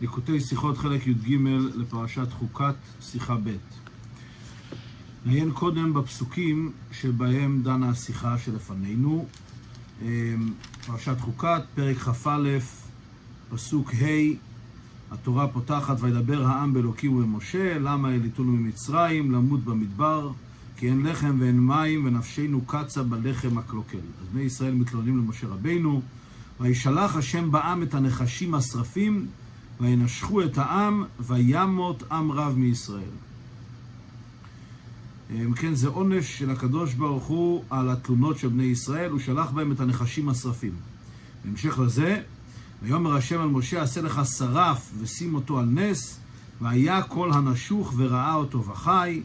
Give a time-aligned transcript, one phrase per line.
[0.00, 1.36] ליקוטי שיחות חלק י"ג
[1.74, 3.56] לפרשת חוקת, שיחה ב'.
[5.26, 9.26] נעיין קודם בפסוקים שבהם דנה השיחה שלפנינו.
[10.02, 10.06] אמ,
[10.86, 12.58] פרשת חוקת, פרק כ"א,
[13.50, 14.34] פסוק ה',
[15.10, 20.30] התורה פותחת, וידבר העם באלוקים ובמשה, למה העליתונו ממצרים, למות במדבר,
[20.76, 23.98] כי אין לחם ואין מים, ונפשנו קצה בלחם הקלוקל.
[23.98, 26.02] אז בני ישראל מתלוננים למשה רבינו,
[26.60, 29.26] וישלח השם בעם את הנחשים השרפים,
[29.80, 33.02] וינשכו את העם, וימות עם רב מישראל.
[35.30, 39.50] אם כן, זה עונש של הקדוש ברוך הוא על התלונות של בני ישראל, הוא שלח
[39.50, 40.72] בהם את הנחשים השרפים.
[41.44, 42.22] בהמשך לזה,
[42.82, 46.20] ויאמר השם על משה, עשה לך שרף ושים אותו על נס,
[46.60, 49.22] והיה כל הנשוך וראה אותו וחי.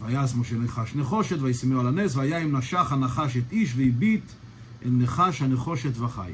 [0.00, 4.24] ויעש משה נחש נחושת, וישימו על הנס, והיה אם נשך הנחש את איש והביט
[4.84, 6.32] אל נחש הנחושת וחי.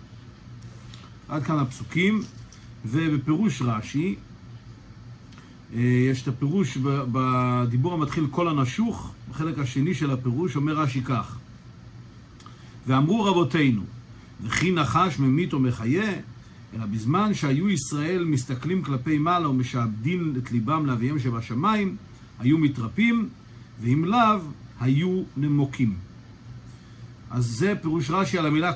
[1.35, 2.23] עד כאן הפסוקים,
[2.87, 4.15] ובפירוש רש"י,
[5.75, 6.79] יש את הפירוש
[7.13, 11.39] בדיבור המתחיל כל הנשוך, בחלק השני של הפירוש אומר רש"י כך:
[12.87, 13.83] ואמרו רבותינו,
[14.43, 16.13] וכי נחש ממית או מחיה,
[16.75, 21.97] אלא בזמן שהיו ישראל מסתכלים כלפי מעלה ומשעבדים את ליבם לאביהם שבשמיים,
[22.39, 23.29] היו מתרפים,
[23.83, 24.39] ואם לאו,
[24.81, 25.95] היו נמוקים.
[27.31, 28.73] אז זה פירוש רש"י על המילה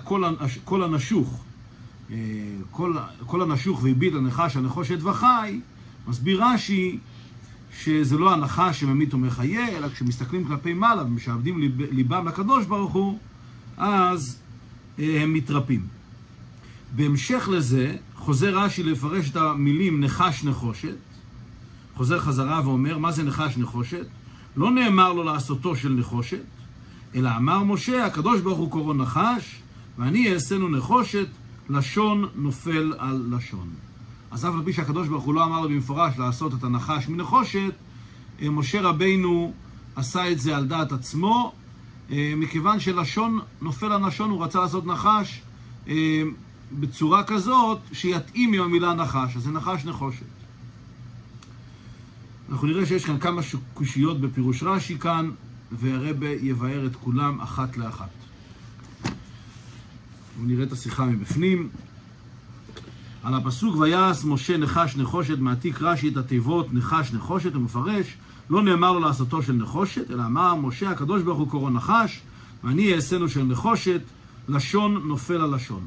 [0.64, 1.44] כל הנשוך.
[2.70, 5.60] כל, כל הנשוך והביט הנחש הנחושת וחי,
[6.08, 6.98] מסביר רש"י
[7.82, 13.18] שזה לא הנחש שממית ומחיה, אלא כשמסתכלים כלפי מעלה ומשעבדים ליב, ליבם לקדוש ברוך הוא,
[13.76, 14.38] אז
[14.98, 15.86] הם מתרפים.
[16.96, 20.96] בהמשך לזה, חוזר רש"י לפרש את המילים נחש נחושת,
[21.94, 24.06] חוזר חזרה ואומר, מה זה נחש נחושת?
[24.56, 26.44] לא נאמר לו לעשותו של נחושת,
[27.14, 29.60] אלא אמר משה, הקדוש ברוך הוא קוראו נחש,
[29.98, 31.26] ואני אעשינו נחושת,
[31.70, 33.68] לשון נופל על לשון.
[34.30, 37.74] אז אף על פי שהקדוש ברוך הוא לא אמר לו במפורש לעשות את הנחש מנחושת,
[38.42, 39.52] משה רבינו
[39.96, 41.52] עשה את זה על דעת עצמו,
[42.10, 45.42] מכיוון שלשון נופל על לשון, הוא רצה לעשות נחש
[46.72, 50.26] בצורה כזאת שיתאים עם המילה נחש, אז זה נחש נחושת.
[52.50, 53.42] אנחנו נראה שיש כאן כמה
[53.74, 55.30] קושיות בפירוש רש"י כאן,
[55.72, 58.10] והרבה יבאר את כולם אחת לאחת.
[60.42, 61.68] ונראה את השיחה מבפנים.
[63.22, 68.16] על הפסוק ויעש משה נחש נחושת מעתיק רש"י את התיבות נחש נחושת ומפרש
[68.50, 72.20] לא נאמר לו לעשותו של נחושת אלא אמר משה הקדוש ברוך הוא קורא נחש
[72.64, 74.00] ואני אעשינו של נחושת
[74.48, 75.86] לשון נופל על לשון.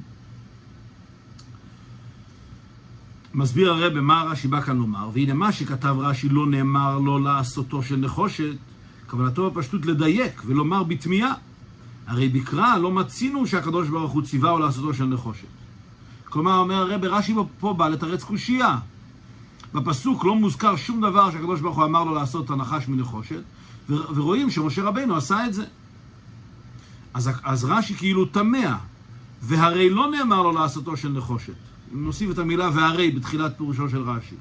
[3.34, 7.84] מסביר הרב מה רש"י בא כאן לומר והנה מה שכתב רש"י לא נאמר לו לעשותו
[7.84, 8.56] של נחושת
[9.08, 11.34] כוונתו בפשטות לדייק ולומר בתמיהה
[12.08, 15.48] הרי בקרא לא מצינו שהקדוש ברוך הוא ציווהו לעשותו של נחושת.
[16.26, 18.78] כלומר, אומר הרב, רש"י פה בא לתרץ קושייה.
[19.74, 23.42] בפסוק לא מוזכר שום דבר שהקדוש ברוך הוא אמר לו לעשות את הנחש מנחושת,
[23.90, 25.66] ורואים שמשה רבינו עשה את זה.
[27.14, 28.78] אז, אז רש"י כאילו תמה,
[29.42, 31.54] והרי לא נאמר לו לעשותו של נחושת.
[31.92, 34.36] נוסיף את המילה והרי בתחילת פירושו של רש"י.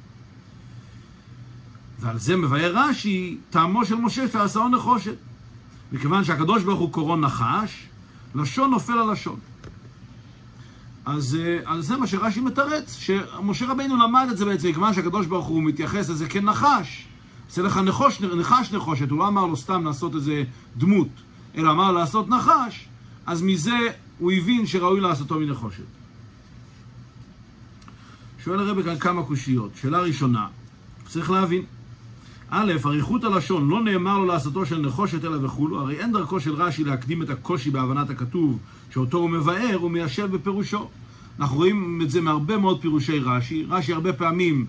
[2.01, 5.17] ועל זה מבאר רש"י, טעמו של משה שעשהו נחושת.
[5.93, 7.87] מכיוון שהקדוש ברוך הוא קורא נחש,
[8.35, 9.39] לשון נופל על לשון.
[11.07, 15.47] אז, אז זה מה שרש"י מתרץ, שמשה רבינו למד את זה בעצם, מכיוון שהקדוש ברוך
[15.47, 17.07] הוא מתייחס לזה כנחש.
[17.49, 20.45] עושה לך נחוש, נחש נחושת, הוא לא אמר לו סתם לעשות איזה
[20.77, 21.09] דמות,
[21.57, 22.89] אלא אמר לעשות נחש,
[23.27, 23.79] אז מזה
[24.19, 25.85] הוא הבין שראוי לעשותו מנחושת.
[28.45, 29.71] שואל הרבי כאן כמה קושיות.
[29.81, 30.47] שאלה ראשונה,
[31.09, 31.63] צריך להבין.
[32.53, 36.55] א', אריכות הלשון, לא נאמר לו לעשותו של נחושת אלא וכולו, הרי אין דרכו של
[36.55, 38.59] רש"י להקדים את הקושי בהבנת הכתוב,
[38.91, 40.89] שאותו הוא מבאר ומיישב בפירושו.
[41.41, 43.67] אנחנו רואים את זה מהרבה מאוד פירושי רש"י.
[43.69, 44.67] רש"י הרבה פעמים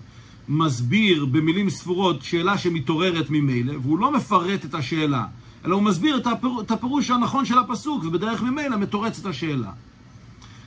[0.48, 5.24] מסביר במילים ספורות שאלה שמתעוררת ממילא, והוא לא מפרט את השאלה,
[5.64, 6.50] אלא הוא מסביר את, הפיר...
[6.60, 9.70] את הפירוש הנכון של הפסוק, ובדרך ממילא מתורץ את השאלה.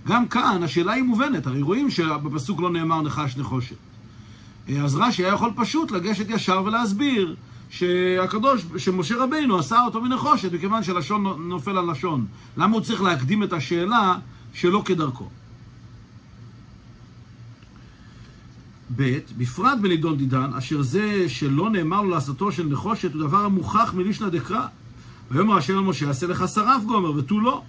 [0.08, 3.76] גם כאן השאלה היא מובנת, הרי רואים שבפסוק לא נאמר נחש נחושת.
[4.84, 7.36] אז רש"י היה יכול פשוט לגשת ישר ולהסביר
[7.70, 12.26] שהקדוש, שמשה רבינו עשה אותו מנחושת מכיוון שלשון נופל על לשון.
[12.58, 14.18] למה הוא צריך להקדים את השאלה
[14.54, 15.30] שלא כדרכו?
[18.96, 23.94] ב', בפרט בנידון דידן, אשר זה שלא נאמר לו לעשותו של נחושת הוא דבר המוכח
[23.94, 24.68] מלישנא דקרא.
[25.32, 27.62] ויאמר השם למשה, עשה לך שרף גומר ותו לא.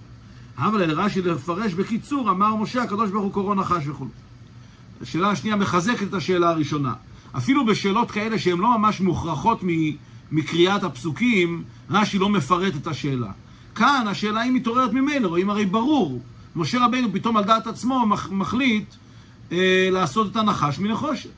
[0.57, 4.07] אבל אל רש"י לפרש בקיצור, אמר משה, הקדוש ברוך הוא קורא נחש וכו'.
[5.01, 6.93] השאלה השנייה מחזקת את השאלה הראשונה.
[7.37, 9.61] אפילו בשאלות כאלה שהן לא ממש מוכרחות
[10.31, 13.31] מקריאת הפסוקים, רש"י לא מפרט את השאלה.
[13.75, 16.21] כאן השאלה היא מתעוררת ממנו, רואים הרי ברור.
[16.55, 18.95] משה רבינו פתאום על דעת עצמו מחליט
[19.51, 21.29] אה, לעשות את הנחש מנחושת.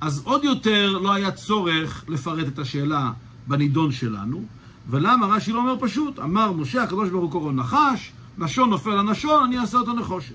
[0.00, 3.10] אז עוד יותר לא היה צורך לפרט את השאלה
[3.46, 4.44] בנידון שלנו,
[4.90, 6.18] ולמה רש"י לא אומר פשוט?
[6.18, 10.34] אמר משה, הקדוש ברוך הוא קורא נחש, לשון נופל על לשון, אני אעשה אותו נחושת.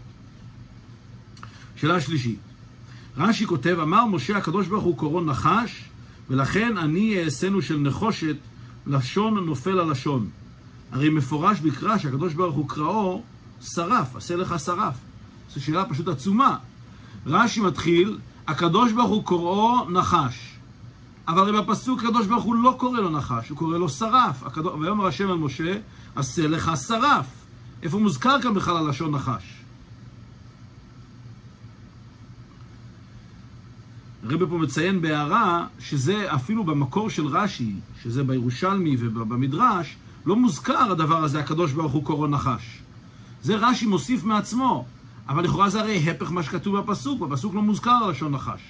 [1.75, 2.39] שאלה שלישית,
[3.17, 5.85] רש"י כותב, אמר משה, הקדוש ברוך הוא קורא נחש,
[6.29, 8.35] ולכן אני אעשינו של נחושת,
[8.87, 10.29] לשון נופל על לשון.
[10.91, 13.21] הרי מפורש בקרא שהקדוש ברוך הוא קראו
[13.61, 14.95] שרף, עשה לך שרף.
[15.53, 16.57] זו שאלה פשוט עצומה.
[17.25, 18.17] רש"י מתחיל,
[18.47, 20.55] הקדוש ברוך הוא קוראו נחש.
[21.27, 24.43] אבל הרי בפסוק הקדוש ברוך הוא לא קורא לו נחש, הוא קורא לו שרף.
[24.43, 24.73] הקדוש...
[24.79, 25.77] ויאמר השם אל משה,
[26.15, 27.25] עשה לך שרף.
[27.83, 29.64] איפה מוזכר כאן בכלל הלשון נחש?
[34.25, 37.73] הרבי פה מציין בהערה שזה אפילו במקור של רש"י,
[38.03, 39.95] שזה בירושלמי ובמדרש,
[40.25, 42.79] לא מוזכר הדבר הזה, הקדוש ברוך הוא קורא נחש.
[43.43, 44.85] זה רש"י מוסיף מעצמו,
[45.29, 48.61] אבל לכאורה זה הרי הפך מה שכתוב בפסוק, בפסוק לא מוזכר הלשון נחש.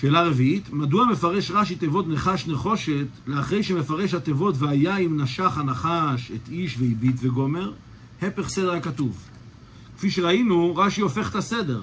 [0.00, 6.30] שאלה רביעית, מדוע מפרש רש"י תיבות נחש נחושת לאחרי שמפרש התיבות והיה אם נשך הנחש
[6.34, 7.72] את איש והביט וגומר?
[8.22, 9.28] הפך סדר הכתוב.
[9.96, 11.82] כפי שראינו, רש"י הופך את הסדר.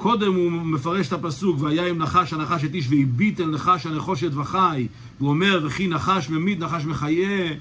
[0.00, 4.30] קודם הוא מפרש את הפסוק, והיה אם נחש הנחש את איש והביט אל נחש הנחושת
[4.34, 4.86] וחי.
[5.18, 7.52] הוא אומר, וכי נחש ממית, נחש מחיה.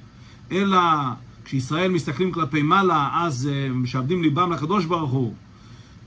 [0.51, 0.79] אלא
[1.45, 5.33] כשישראל מסתכלים כלפי מעלה, אז uh, משעבדים ליבם לקדוש ברוך הוא,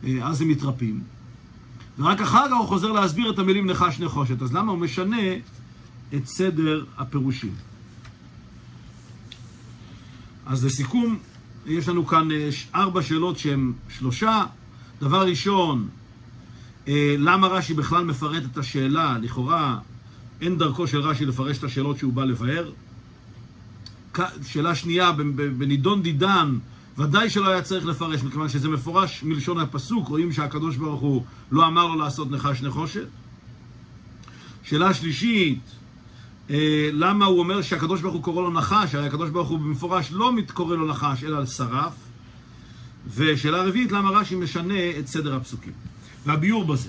[0.02, 1.00] uh, אז הם מתרפים.
[1.98, 4.42] ורק אחר כך הוא חוזר להסביר את המילים נחש נחושת.
[4.42, 5.36] אז למה הוא משנה
[6.14, 7.54] את סדר הפירושים?
[10.46, 11.18] אז לסיכום,
[11.66, 12.34] יש לנו כאן uh,
[12.74, 14.44] ארבע שאלות שהן שלושה.
[15.00, 15.88] דבר ראשון,
[17.18, 19.16] למה רש"י בכלל מפרט את השאלה?
[19.22, 19.78] לכאורה
[20.40, 22.70] אין דרכו של רש"י לפרש את השאלות שהוא בא לבאר.
[24.46, 25.12] שאלה שנייה,
[25.58, 26.58] בנידון דידן,
[26.98, 31.66] ודאי שלא היה צריך לפרש, מכיוון שזה מפורש מלשון הפסוק, רואים שהקדוש ברוך הוא לא
[31.66, 33.06] אמר לו לעשות נחש נחושת.
[34.62, 35.60] שאלה שלישית,
[36.50, 38.94] אה, למה הוא אומר שהקדוש ברוך הוא קורא לו נחש?
[38.94, 41.92] הרי הקדוש ברוך הוא במפורש לא קורא לו נחש, אלא שרף.
[43.14, 45.91] ושאלה רביעית, למה רש"י משנה את סדר הפסוקים?
[46.26, 46.88] והביור בזה.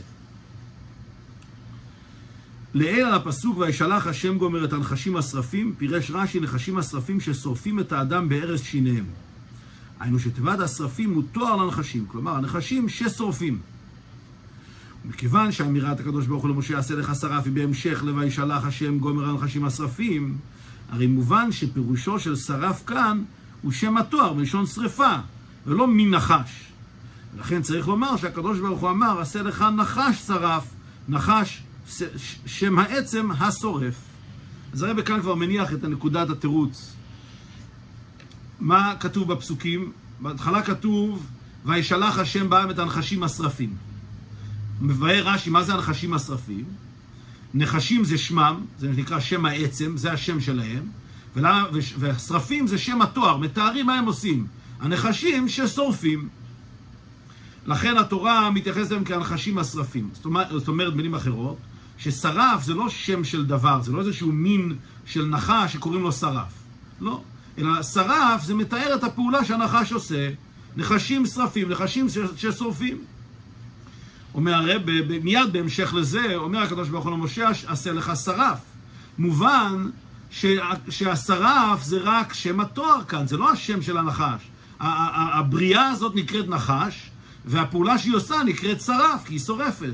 [2.73, 7.91] לעיל על הפסוק וישלח השם גומר את הנחשים השרפים, פירש רש"י נחשים השרפים ששורפים את
[7.91, 9.05] האדם בארז שיניהם.
[9.99, 13.59] היינו שתיבת השרפים הוא תואר לנחשים, כלומר הנחשים ששורפים.
[15.05, 19.65] מכיוון שאמירת הקדוש ברוך הוא למשה יעשה לך שרף היא בהמשך ל"וישלח השם גומר הנחשים
[19.65, 20.37] השרפים",
[20.89, 23.23] הרי מובן שפירושו של שרף כאן
[23.61, 25.13] הוא שם התואר מלשון שרפה,
[25.67, 26.72] ולא מנחש.
[27.39, 30.63] לכן צריך לומר שהקדוש ברוך הוא אמר, עשה לך נחש שרף,
[31.09, 31.63] נחש
[32.45, 33.95] שם העצם השורף.
[34.73, 36.93] אז הרב כאן כבר מניח את נקודת התירוץ.
[38.59, 39.91] מה כתוב בפסוקים?
[40.19, 41.25] בהתחלה כתוב,
[41.65, 43.75] וישלח השם בעם את הנחשים השרפים.
[44.81, 46.65] מבאר רש"י, מה זה הנחשים השרפים?
[47.53, 50.83] נחשים זה שמם, זה נקרא שם העצם, זה השם שלהם,
[51.97, 54.47] והשרפים זה שם התואר, מתארים מה הם עושים.
[54.79, 56.29] הנחשים ששורפים.
[57.65, 60.09] לכן התורה מתייחסת אליהם כהנחשים השרפים.
[60.13, 61.57] זאת אומרת, זאת אומרת, במילים אחרות,
[61.97, 64.75] ששרף זה לא שם של דבר, זה לא איזשהו מין
[65.05, 66.53] של נחש שקוראים לו שרף.
[67.01, 67.21] לא.
[67.57, 70.29] אלא שרף זה מתאר את הפעולה שהנחש עושה.
[70.75, 72.97] נחשים שרפים, נחשים ששורפים.
[74.33, 74.81] אומר הרב,
[75.23, 78.59] מיד בהמשך לזה, אומר הקדוש ברוך הוא למשה, עשה לך שרף.
[79.17, 79.89] מובן
[80.89, 84.41] שהשרף זה רק שם התואר כאן, זה לא השם של הנחש.
[84.79, 87.09] הבריאה הזאת נקראת נחש,
[87.45, 89.93] והפעולה שהיא עושה נקראת שרף, כי היא שורפת.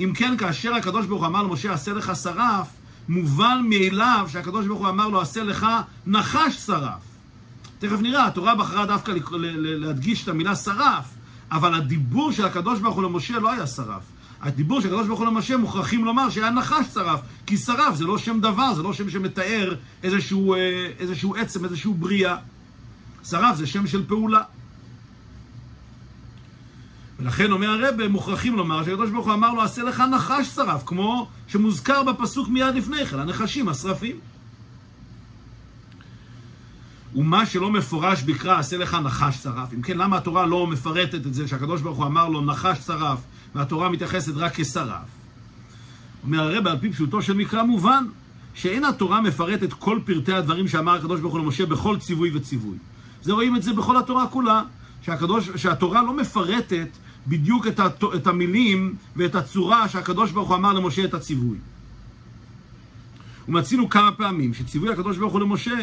[0.00, 2.68] אם כן, כאשר הקדוש ברוך הוא אמר למשה, עשה לך שרף,
[3.08, 5.66] מובן מאליו שהקדוש ברוך הוא אמר לו, עשה לך
[6.06, 7.02] נחש שרף.
[7.78, 9.12] תכף נראה, התורה בחרה דווקא
[9.56, 11.04] להדגיש את המילה שרף,
[11.50, 14.02] אבל הדיבור של הקדוש ברוך הוא למשה לא היה שרף.
[14.40, 18.18] הדיבור של הקדוש ברוך הוא למשה מוכרחים לומר שהיה נחש שרף, כי שרף זה לא
[18.18, 22.36] שם דבר, זה לא שם שמתאר איזשהו, אה, איזשהו עצם, איזשהו בריאה.
[23.24, 24.40] שרף זה שם של פעולה.
[27.18, 31.28] ולכן אומר הרב, מוכרחים לומר שהקדוש ברוך הוא אמר לו, עשה לך נחש שרף, כמו
[31.48, 34.16] שמוזכר בפסוק מיד לפני כן, הנחשים השרפים.
[37.14, 39.72] ומה שלא מפורש בקרא, עשה לך נחש שרף.
[39.74, 43.18] אם כן, למה התורה לא מפרטת את זה שהקדוש ברוך הוא אמר לו נחש שרף,
[43.54, 45.08] והתורה מתייחסת רק כשרף?
[46.24, 48.04] אומר הרב, על פי פשוטו של מקרא מובן,
[48.54, 52.76] שאין התורה מפרטת כל פרטי הדברים שאמר הקדוש ברוך הוא למשה בכל ציווי וציווי.
[53.22, 54.62] זה רואים את זה בכל התורה כולה,
[55.04, 56.88] שהקדוש, שהתורה לא מפרטת
[57.26, 58.04] בדיוק את, הת...
[58.14, 61.56] את המילים ואת הצורה שהקדוש ברוך הוא אמר למשה את הציווי.
[63.48, 65.74] ומצינו כמה פעמים שציווי הקדוש ברוך הוא למשה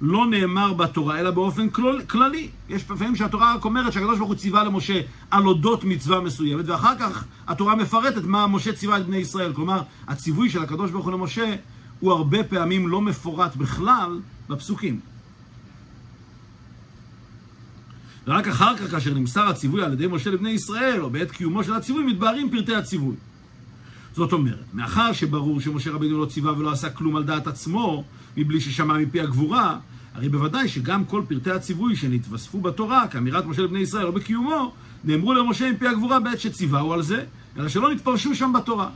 [0.00, 2.48] לא נאמר בתורה, אלא באופן כלול, כללי.
[2.68, 6.98] יש פעמים שהתורה רק אומרת שהקדוש ברוך הוא ציווה למשה על אודות מצווה מסוימת, ואחר
[7.00, 9.52] כך התורה מפרטת מה משה ציווה את בני ישראל.
[9.52, 11.54] כלומר, הציווי של הקדוש ברוך הוא למשה
[12.00, 15.00] הוא הרבה פעמים לא מפורט בכלל בפסוקים.
[18.26, 21.74] ורק אחר כך, כאשר נמסר הציווי על ידי משה לבני ישראל, או בעת קיומו של
[21.74, 23.16] הציווי, מתבהרים פרטי הציווי.
[24.14, 28.04] זאת אומרת, מאחר שברור שמשה רבינו לא ציווה ולא עשה כלום על דעת עצמו,
[28.36, 29.78] מבלי ששמע מפי הגבורה,
[30.14, 34.72] הרי בוודאי שגם כל פרטי הציווי שנתווספו בתורה, כאמירת משה לבני ישראל או בקיומו,
[35.04, 37.24] נאמרו למשה מפי הגבורה בעת שציווהו על זה,
[37.56, 38.88] אלא שלא נתפרשו שם בתורה.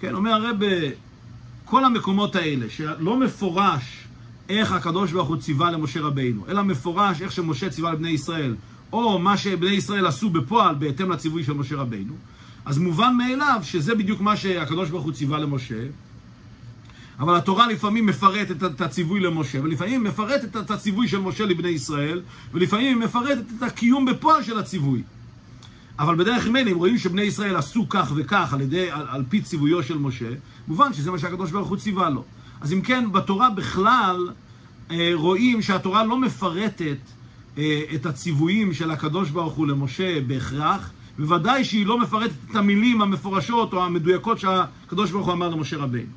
[0.00, 0.56] כן, אומר הרב,
[1.64, 4.07] כל המקומות האלה, שלא מפורש
[4.48, 8.54] איך הקדוש ברוך הוא ציווה למשה רבינו, אלא מפורש איך שמשה ציווה לבני ישראל,
[8.92, 12.14] או מה שבני ישראל עשו בפועל בהתאם לציווי של משה רבינו,
[12.64, 15.84] אז מובן מאליו שזה בדיוק מה שהקדוש ברוך הוא ציווה למשה,
[17.18, 22.22] אבל התורה לפעמים מפרטת את הציווי למשה, ולפעמים מפרטת את הציווי של משה לבני ישראל,
[22.52, 25.02] ולפעמים מפרטת את הקיום בפועל של הציווי.
[25.98, 29.40] אבל בדרך ממילא, אם רואים שבני ישראל עשו כך וכך על, ידי, על, על פי
[29.40, 30.28] ציוויו של משה,
[30.68, 32.24] מובן שזה מה שהקדוש ברוך הוא ציווה לו.
[32.60, 34.28] אז אם כן, בתורה בכלל
[34.90, 36.98] אה, רואים שהתורה לא מפרטת
[37.58, 43.02] אה, את הציוויים של הקדוש ברוך הוא למשה בהכרח, בוודאי שהיא לא מפרטת את המילים
[43.02, 46.10] המפורשות או המדויקות שהקדוש ברוך הוא אמר למשה רבינו.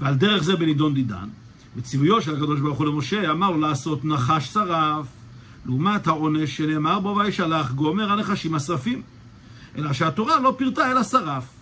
[0.00, 1.28] ועל דרך זה בנידון דידן,
[1.76, 5.06] בציוויו של הקדוש ברוך הוא למשה, אמר לו לעשות נחש שרף,
[5.66, 9.02] לעומת העונש שנאמר בו וישלח גומר הנחשים השרפים.
[9.78, 11.53] אלא שהתורה לא פירטה אלא שרף.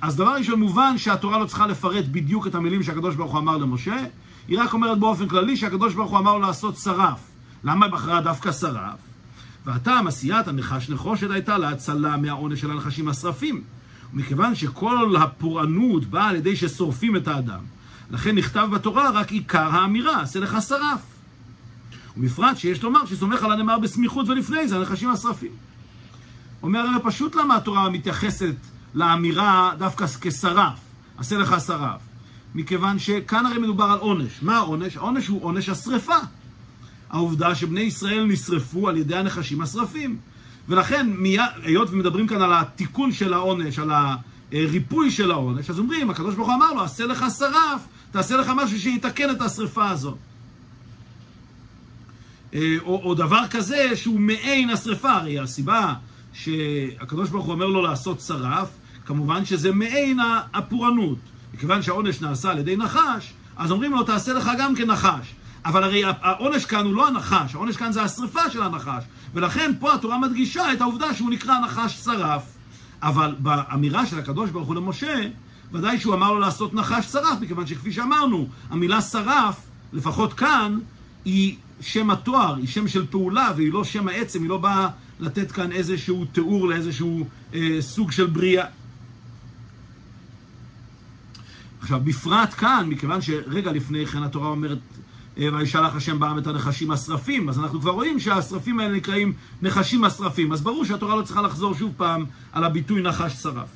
[0.00, 3.56] אז דבר ראשון מובן שהתורה לא צריכה לפרט בדיוק את המילים שהקדוש ברוך הוא אמר
[3.56, 3.96] למשה,
[4.48, 7.18] היא רק אומרת באופן כללי שהקדוש ברוך הוא אמר לו לעשות שרף.
[7.64, 8.98] למה היא בחרה דווקא שרף?
[9.66, 13.62] והטעם עשיית הנחש נחושת הייתה להצלה מהעונש של הנחשים השרפים.
[14.14, 17.60] ומכיוון שכל הפורענות באה על ידי ששורפים את האדם,
[18.10, 21.00] לכן נכתב בתורה רק עיקר האמירה, עשה לך שרף.
[22.16, 25.50] ובפרט שיש לומר שסומך על הנאמר בסמיכות ולפני זה, הנחשים השרפים.
[26.62, 28.54] אומר הרי פשוט למה התורה מתייחסת
[28.94, 30.78] לאמירה דווקא כשרף,
[31.18, 32.00] עשה לך שרף.
[32.54, 34.42] מכיוון שכאן הרי מדובר על עונש.
[34.42, 34.96] מה העונש?
[34.96, 36.16] העונש הוא עונש השרפה.
[37.10, 40.18] העובדה שבני ישראל נשרפו על ידי הנחשים השרפים.
[40.68, 41.06] ולכן,
[41.62, 43.90] היות ומדברים כאן על התיקון של העונש, על
[44.52, 47.80] הריפוי של העונש, אז אומרים, הקדוש ברוך הוא אמר לו, עשה לך שרף,
[48.10, 50.16] תעשה לך משהו שיתקן את השרפה הזאת.
[52.54, 55.94] אה, או, או דבר כזה שהוא מעין השרפה, הרי הסיבה
[56.32, 58.68] שהקדוש ברוך הוא אומר לו לעשות שרף,
[59.10, 60.18] כמובן שזה מעין
[60.54, 61.18] הפורענות.
[61.54, 65.34] מכיוון שהעונש נעשה על ידי נחש, אז אומרים לו, תעשה לך גם כנחש.
[65.64, 69.04] אבל הרי העונש כאן הוא לא הנחש, העונש כאן זה השרפה של הנחש.
[69.34, 72.42] ולכן פה התורה מדגישה את העובדה שהוא נקרא נחש שרף.
[73.02, 75.28] אבל באמירה של הקדוש ברוך הוא למשה,
[75.72, 79.56] ודאי שהוא אמר לו לעשות נחש שרף, מכיוון שכפי שאמרנו, המילה שרף,
[79.92, 80.78] לפחות כאן,
[81.24, 84.88] היא שם התואר, היא שם של פעולה, והיא לא שם העצם, היא לא באה
[85.20, 88.66] לתת כאן איזשהו תיאור לאיזשהו אה, סוג של בריאה.
[91.80, 94.78] עכשיו, בפרט כאן, מכיוון שרגע לפני כן התורה אומרת
[95.38, 99.32] אה, וישלח השם בעם את הנחשים השרפים, אז אנחנו כבר רואים שהשרפים האלה נקראים
[99.62, 103.68] נחשים השרפים, אז ברור שהתורה לא צריכה לחזור שוב פעם על הביטוי נחש שרף.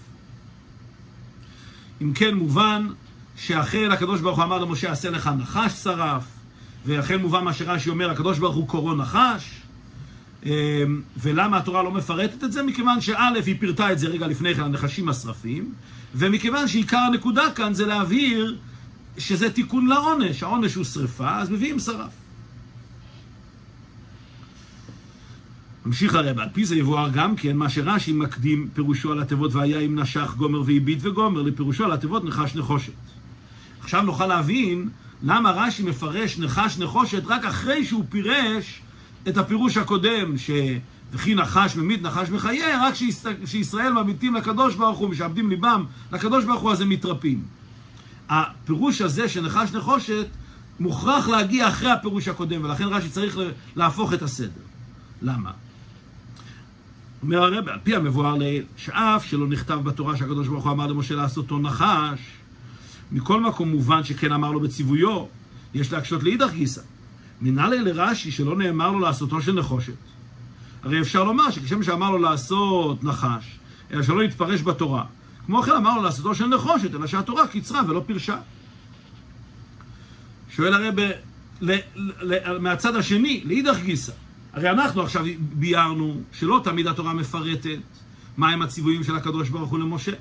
[2.02, 2.88] אם כן מובן
[3.37, 6.25] שאכן הקדוש ברוך הוא אמר למשה עשה לך נחש שרף,
[6.87, 9.61] ואכן מובן מה שרש"י אומר, הקדוש ברוך הוא קורו נחש,
[11.16, 12.62] ולמה התורה לא מפרטת את זה?
[12.62, 15.72] מכיוון שא' היא פירטה את זה רגע לפני כן, הנחשים השרפים,
[16.14, 18.58] ומכיוון שעיקר הנקודה כאן זה להבהיר
[19.18, 22.12] שזה תיקון לעונש, העונש הוא שרפה, אז מביאים שרף.
[25.86, 29.80] ממשיך הרב, על פי זה יבואר גם כן מה שרש"י מקדים פירושו על התיבות והיה
[29.80, 32.92] אם נשך גומר והביט וגומר לפירושו על התיבות נחש נחושת.
[33.80, 34.88] עכשיו נוכל להבין
[35.22, 38.80] למה רש"י מפרש נחש נחושת רק אחרי שהוא פירש
[39.28, 40.50] את הפירוש הקודם, ש...
[41.12, 42.95] וכי נחש ממית נחש מחיה, רק
[43.45, 47.43] כשישראל מביטים לקדוש ברוך הוא, משעבדים ליבם לקדוש ברוך הוא, אז הם מתרפים.
[48.28, 50.26] הפירוש הזה של נחש נחושת
[50.81, 53.38] מוכרח להגיע אחרי הפירוש הקודם, ולכן רש"י צריך
[53.76, 54.61] להפוך את הסדר.
[55.23, 55.50] למה?
[57.23, 61.14] אומר הרב, על פי המבואר לעיל, שאף שלא נכתב בתורה שהקדוש ברוך הוא אמר למשה
[61.14, 62.21] לעשותו נחש,
[63.12, 65.25] מכל מקום מובן שכן אמר לו בציוויו,
[65.75, 66.81] יש להקשות לאידך גיסא.
[67.40, 69.92] מנהלי לרש"י שלא נאמר לו לעשותו של נחושת.
[70.82, 73.58] הרי אפשר לומר שכשם שאמר לו לעשות נחש,
[73.90, 75.04] אלא שלא יתפרש בתורה,
[75.46, 78.36] כמו כן אמרנו לעשותו של נחושת, אלא שהתורה קיצרה ולא פירשה.
[80.50, 80.94] שואל הרב
[82.60, 84.12] מהצד השני, לאידך גיסא,
[84.52, 87.78] הרי אנחנו עכשיו ביארנו שלא תמיד התורה מפרטת
[88.36, 90.12] מהם הציוויים של הקדוש ברוך הוא למשה.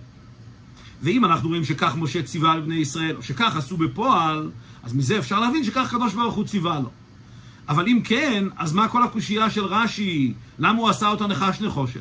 [1.02, 4.52] ואם אנחנו רואים שכך משה ציווה על בני ישראל, או שכך עשו בפועל,
[4.84, 6.90] אז מזה אפשר להבין שכך הקדוש ברוך הוא ציווה לו.
[7.70, 10.34] אבל אם כן, אז מה כל הקושייה של רש"י?
[10.60, 12.00] למה הוא עשה אותה נחש נחושת?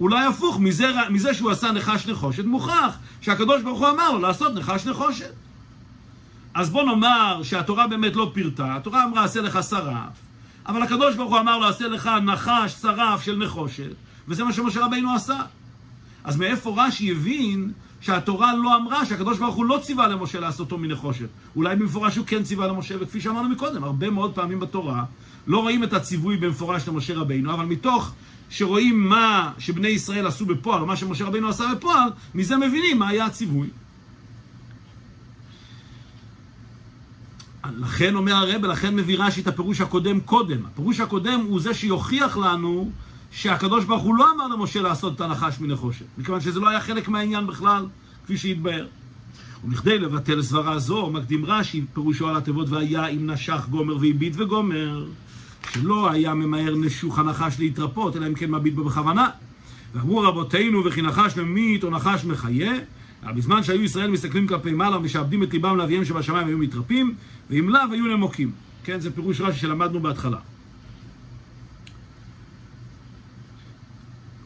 [0.00, 4.54] אולי הפוך, מזה, מזה שהוא עשה נחש נחושת, מוכרח שהקדוש ברוך הוא אמר לו לעשות
[4.54, 5.32] נחש נחושת.
[6.54, 10.12] אז בוא נאמר שהתורה באמת לא פירטה, התורה אמרה עשה לך שרף,
[10.66, 13.94] אבל הקדוש ברוך הוא אמר לו עשה לך נחש שרף של נחושת,
[14.28, 15.38] וזה מה שמשה רבינו עשה.
[16.24, 21.28] אז מאיפה רש"י הבין שהתורה לא אמרה שהקדוש ברוך הוא לא ציווה למשה לעשותו מנחושת.
[21.56, 25.04] אולי במפורש הוא כן ציווה למשה, וכפי שאמרנו מקודם, הרבה מאוד פעמים בתורה
[25.46, 28.12] לא רואים את הציווי במפורש למשה רבינו, אבל מתוך
[28.50, 33.26] שרואים מה שבני ישראל עשו בפועל, מה שמשה רבינו עשה בפועל, מזה מבינים מה היה
[33.26, 33.68] הציווי.
[37.76, 40.66] לכן אומר הרב, לכן מביא רש"י את הפירוש הקודם קודם.
[40.66, 42.90] הפירוש הקודם הוא זה שיוכיח לנו
[43.36, 47.08] שהקדוש ברוך הוא לא אמר למשה לעשות את הנחש מנחושת, מכיוון שזה לא היה חלק
[47.08, 47.86] מהעניין בכלל,
[48.24, 48.86] כפי שהתבהר.
[49.64, 55.06] ומכדי לבטל סברה זו, מקדים רש"י, פירושו על התיבות והיה אם נשך גומר והביט וגומר,
[55.72, 59.28] שלא היה ממהר נשוך הנחש להתרפות, אלא אם כן מביט בו בכוונה.
[59.94, 62.72] ואמרו רבותינו וכי נחש ממית או נחש מחיה,
[63.22, 67.14] אבל בזמן שהיו ישראל מסתכלים כלפי מעלה ומשעבדים את ליבם לאביהם שבשמיים היו מתרפים,
[67.50, 68.50] ואם לאו היו נמוקים.
[68.84, 70.38] כן, זה פירוש רש"י שלמדנו בהתחלה.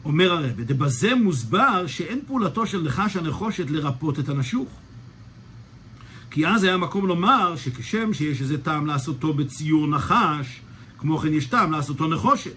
[0.05, 4.69] אומר הרב, דבזה מוסבר שאין פעולתו של נחש הנחושת לרפות את הנשוך.
[6.31, 10.61] כי אז היה מקום לומר שכשם שיש איזה טעם לעשותו בציור נחש,
[10.97, 12.53] כמו כן יש טעם לעשותו נחושת.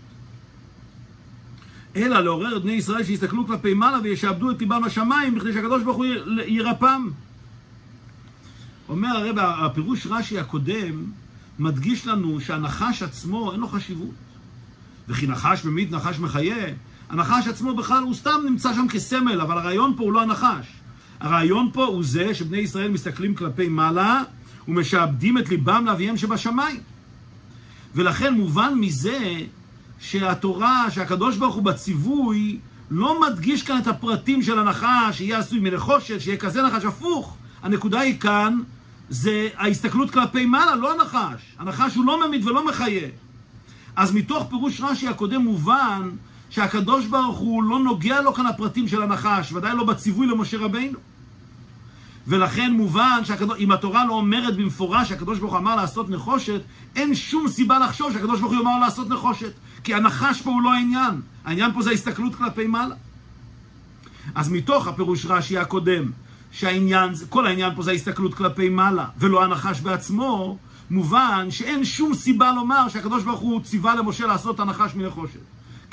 [1.96, 5.96] אלא לעורר את בני ישראל שיסתכלו כלפי מעלה וישעבדו את ליבם לשמיים בכדי שהקדוש ברוך
[5.96, 6.06] הוא
[6.46, 7.10] ירפם.
[8.88, 11.04] אומר הרב, הפירוש רש"י הקודם
[11.58, 14.14] מדגיש לנו שהנחש עצמו אין לו חשיבות.
[15.08, 16.66] וכי נחש ממית נחש מחיה,
[17.14, 20.66] הנחש עצמו בכלל הוא סתם נמצא שם כסמל, אבל הרעיון פה הוא לא הנחש.
[21.20, 24.22] הרעיון פה הוא זה שבני ישראל מסתכלים כלפי מעלה
[24.68, 26.80] ומשעבדים את ליבם לאביהם שבשמיים.
[27.94, 29.40] ולכן מובן מזה
[29.98, 32.58] שהתורה, שהקדוש ברוך הוא בציווי,
[32.90, 37.36] לא מדגיש כאן את הפרטים של הנחש, שיהיה עשוי מנחושת, שיהיה כזה נחש, הפוך.
[37.62, 38.58] הנקודה היא כאן,
[39.08, 41.42] זה ההסתכלות כלפי מעלה, לא הנחש.
[41.58, 43.08] הנחש הוא לא ממית ולא מחיה.
[43.96, 46.10] אז מתוך פירוש רש"י הקודם מובן
[46.54, 50.98] שהקדוש ברוך הוא לא נוגע לו כאן הפרטים של הנחש, ודאי לא בציווי למשה רבינו.
[52.26, 56.60] ולכן מובן שאם התורה לא אומרת במפורש שהקדוש ברוך הוא אמר לעשות נחושת,
[56.96, 59.52] אין שום סיבה לחשוב שהקדוש ברוך הוא אמר לעשות נחושת.
[59.84, 61.20] כי הנחש פה הוא לא העניין.
[61.44, 62.94] העניין פה זה ההסתכלות כלפי מעלה.
[64.34, 66.10] אז מתוך הפירוש רש"י הקודם,
[66.52, 70.58] שהעניין, כל העניין פה זה ההסתכלות כלפי מעלה, ולא הנחש בעצמו,
[70.90, 75.40] מובן שאין שום סיבה לומר שהקדוש ברוך הוא ציווה למשה לעשות הנחש מנחושת.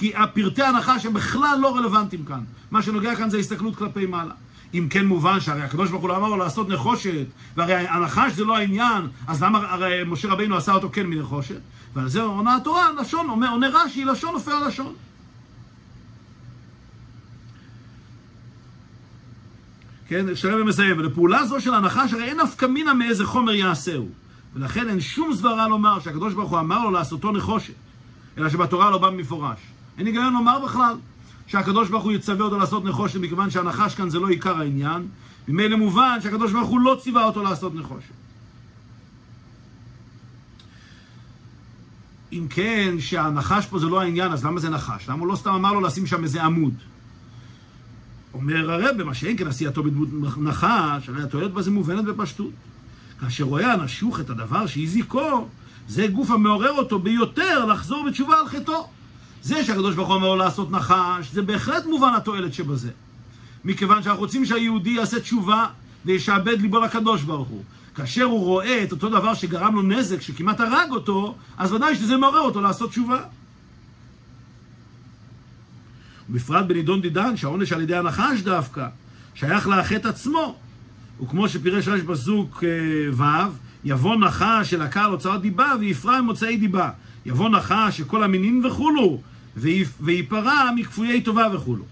[0.02, 2.44] כי הפרטי הנחש הם בכלל לא רלוונטיים כאן.
[2.72, 4.34] מה שנוגע כאן זה הסתכלות כלפי מעלה.
[4.74, 8.46] אם כן מובן שהרי הקדוש ברוך הוא לא אמר לו לעשות נחושת, והרי הנחש זה
[8.46, 11.60] לא העניין, אז למה הרי משה רבינו עשה אותו כן מנחושת?
[11.94, 14.94] ועל זה עונה התורה, לשון, עונה רש"י, לשון נופל לשון.
[20.08, 21.00] כן, שלם ומסיים.
[21.00, 24.10] ולפעולה זו של הנחש הרי אין נפקא מינה מאיזה חומר יעשהו.
[24.54, 27.74] ולכן אין שום סברה לומר שהקדוש ברוך הוא אמר לו לעשותו נחושת,
[28.38, 29.60] אלא שבתורה לא בא במפורש.
[30.02, 30.96] אין היגיון לומר בכלל
[31.48, 35.08] שהקדוש ברוך הוא יצווה אותו לעשות נחושת, מכיוון שהנחש כאן זה לא עיקר העניין.
[35.48, 38.14] ממילא מובן שהקדוש ברוך הוא לא ציווה אותו לעשות נחושת.
[42.32, 45.10] אם כן, שהנחש פה זה לא העניין, אז למה זה נחש?
[45.10, 46.74] למה הוא לא סתם אמר לו לשים שם איזה עמוד?
[48.34, 52.52] אומר הרב, במה שאין כן עשייתו בדמות נחש, הרי התועלת בזה מובנת בפשטות.
[53.20, 55.48] כאשר רואה הנשוך את הדבר שהזיקו,
[55.88, 59.01] זה גוף המעורר אותו ביותר לחזור בתשובה על חטאו.
[59.44, 62.90] זה שהקדוש ברוך הוא אומר לו לעשות נחש, זה בהחלט מובן התועלת שבזה.
[63.66, 65.66] מכיוון שאנחנו רוצים שהיהודי יעשה תשובה
[66.06, 67.64] וישעבד ליבו לקדוש ברוך הוא.
[67.96, 72.18] כאשר הוא רואה את אותו דבר שגרם לו נזק, שכמעט הרג אותו, אז ודאי שזה
[72.18, 73.24] מעורר אותו לעשות תשובה.
[76.30, 78.88] ובפרט בנידון דידן, שהעונש על ידי הנחש דווקא,
[79.36, 80.56] שייך לחטא עצמו.
[81.24, 82.70] וכמו שפירש רש פסוק אה,
[83.14, 83.52] ו',
[83.84, 86.90] יבוא נחש אל הקהל הוצאות דיבה ויפרע ממוצאי דיבה.
[87.26, 89.22] יבוא נחש שכל המינים וכולו,
[90.00, 91.84] וייפרע מכפויי טובה וכולו.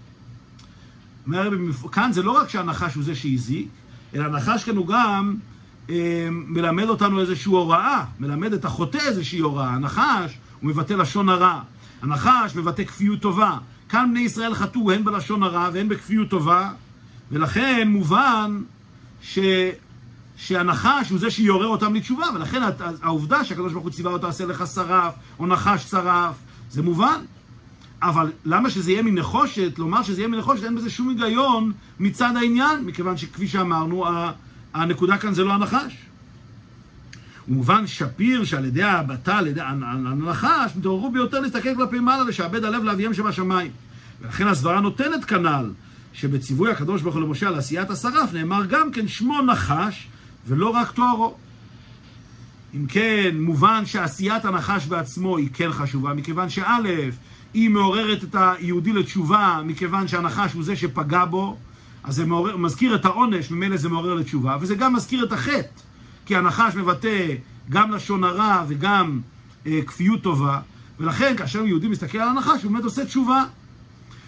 [1.92, 3.68] כאן זה לא רק שהנחש הוא זה שהזיק,
[4.14, 5.34] אלא הנחש כאן הוא גם
[5.90, 9.68] אה, מלמד אותנו איזושהי הוראה, מלמד את החוטא איזושהי הוראה.
[9.68, 11.60] הנחש הוא מבטא לשון הרע,
[12.02, 13.58] הנחש מבטא כפיות טובה.
[13.88, 16.70] כאן בני ישראל חטאו הן בלשון הרע והן בכפיות טובה,
[17.30, 18.62] ולכן מובן
[19.22, 19.38] ש...
[20.36, 22.62] שהנחש הוא זה שיעורר אותם לתשובה, ולכן
[23.02, 26.34] העובדה שהקדוש ברוך הוא ציווה אותו עשה לך שרף, או נחש שרף,
[26.70, 27.20] זה מובן.
[28.02, 32.84] אבל למה שזה יהיה מנחושת, לומר שזה יהיה מנחושת, אין בזה שום היגיון מצד העניין,
[32.84, 34.06] מכיוון שכפי שאמרנו,
[34.74, 35.96] הנקודה כאן זה לא הנחש.
[37.48, 42.84] ומובן שפיר שעל ידי ההבטה, על ידי הנחש, מתעוררו ביותר להסתכל כלפי מעלה, לשעבד הלב
[42.84, 43.70] לאביהם שבשמיים.
[44.20, 45.70] ולכן הסברה נותנת כנ"ל,
[46.12, 50.08] שבציווי הקדוש ברוך הוא למשה על עשיית השרף, נאמר גם כן שמו נחש,
[50.46, 51.36] ולא רק תוארו.
[52.74, 56.76] אם כן, מובן שעשיית הנחש בעצמו היא כן חשובה, מכיוון שא',
[57.54, 61.56] היא מעוררת את היהודי לתשובה, מכיוון שהנחש הוא זה שפגע בו,
[62.04, 65.68] אז זה מעורר, מזכיר את העונש, ממילא זה מעורר לתשובה, וזה גם מזכיר את החטא,
[66.26, 67.26] כי הנחש מבטא
[67.70, 69.20] גם לשון הרע וגם
[69.66, 70.60] אה, כפיות טובה,
[71.00, 73.44] ולכן כאשר יהודי מסתכל על הנחש, הוא באמת עושה תשובה.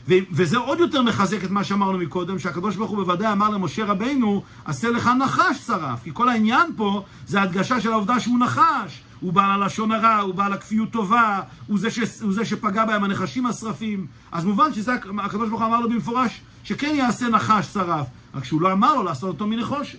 [0.09, 4.43] וזה עוד יותר מחזק את מה שאמרנו מקודם, שהקדוש ברוך הוא בוודאי אמר למשה רבינו,
[4.65, 6.03] עשה לך נחש שרף.
[6.03, 9.03] כי כל העניין פה זה הדגשה של העובדה שהוא נחש.
[9.21, 13.05] הוא בעל הלשון הרע, הוא בעל הכפיות טובה, הוא זה, ש, הוא זה שפגע בהם
[13.05, 14.07] הנחשים השרפים.
[14.33, 18.61] אז מובן שזה, הקדוש ברוך הוא אמר לו במפורש, שכן יעשה נחש שרף, רק שהוא
[18.61, 19.99] לא אמר לו לעשות אותו מנחושת.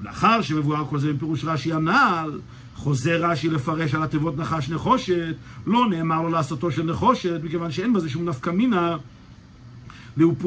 [0.00, 2.38] ולאחר שמבואר כל זה בפירוש רש"י הנ"ל,
[2.80, 5.34] חוזר רש"י לפרש על התיבות נחש נחושת,
[5.66, 8.96] לא נאמר לו לעשותו של נחושת, מכיוון שאין בזה שום נפקא מינה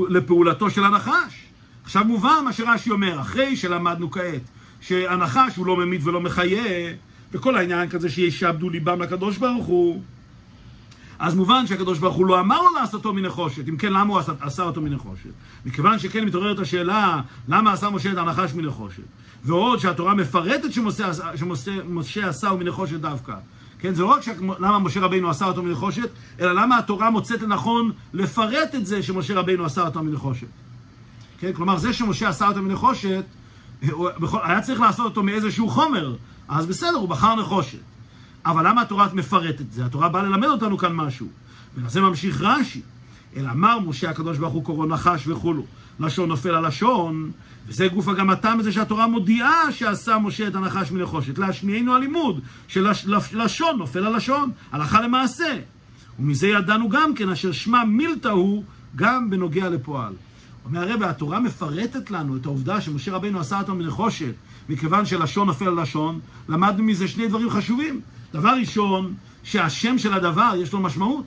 [0.10, 1.44] לפעולתו של הנחש.
[1.84, 4.42] עכשיו מובן מה שרש"י אומר, אחרי שלמדנו כעת
[4.82, 6.94] שהנחש הוא לא ממית ולא מחיה,
[7.32, 10.02] וכל העניין כזה שישעבדו ליבם לקדוש ברוך הוא,
[11.20, 14.32] אז מובן שהקדוש ברוך הוא לא אמר לו לעשותו מנחושת, אם כן למה הוא עשה,
[14.40, 15.30] עשה אותו מנחושת?
[15.66, 19.04] מכיוון שכן מתעוררת השאלה למה עשה משה את הנחש מנחושת
[19.44, 23.34] ועוד שהתורה מפרטת שמשה, שמשה עשה הוא מנחושת דווקא
[23.84, 24.30] כן, זה לא רק ש...
[24.60, 29.40] למה משה רבינו עשה אותו מנחושת, אלא למה התורה מוצאת לנכון לפרט את זה שמשה
[29.40, 30.48] רבינו עשה אותו מנחושת.
[31.40, 33.24] כן, כלומר, זה שמשה עשה אותו מנחושת,
[34.44, 36.16] היה צריך לעשות אותו מאיזשהו חומר,
[36.48, 37.78] אז בסדר, הוא בחר נחושת.
[38.46, 39.86] אבל למה התורה מפרטת את זה?
[39.86, 41.28] התורה באה ללמד אותנו כאן משהו.
[41.76, 42.82] ולזה ממשיך רש"י.
[43.36, 45.66] אלא אמר משה הקדוש ברוך הוא קורא נחש וכולו.
[46.00, 47.32] לשון נופל על לשון,
[47.68, 51.38] וזה גוף גם הטעם הזה שהתורה מודיעה שעשה משה את הנחש מנחושת.
[51.38, 52.88] להשמיענו הלימוד של
[53.34, 55.60] לשון נופל על לשון, הלכה למעשה.
[56.20, 58.64] ומזה ידענו גם כן אשר שמע מילתא הוא
[58.96, 60.14] גם בנוגע לפועל.
[60.66, 64.34] אומר הרב, התורה מפרטת לנו את העובדה שמשה רבינו עשה אותו מנחושת,
[64.70, 65.80] מכיוון שלשון נופל על
[66.50, 68.02] למדנו מזה שני דברים חשובים.
[68.34, 71.26] דבר ראשון, שהשם של הדבר יש לו משמעות.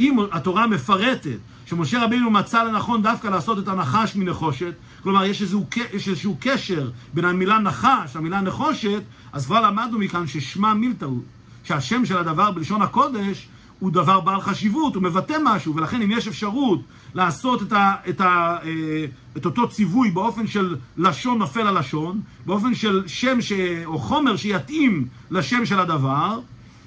[0.00, 4.72] אם התורה מפרטת שמשה רבינו מצא לנכון דווקא לעשות את הנחש מנחושת,
[5.06, 10.26] כלומר יש איזשהו, יש איזשהו קשר בין המילה נחש למילה נחושת, אז כבר למדנו מכאן
[10.26, 11.22] ששמה מילתא הוא,
[11.64, 16.28] שהשם של הדבר בלשון הקודש הוא דבר בעל חשיבות, הוא מבטא משהו, ולכן אם יש
[16.28, 16.80] אפשרות
[17.14, 19.04] לעשות את, ה, את, ה, אה,
[19.36, 23.52] את אותו ציווי באופן של לשון נופל על לשון, באופן של שם ש,
[23.84, 26.40] או חומר שיתאים לשם של הדבר,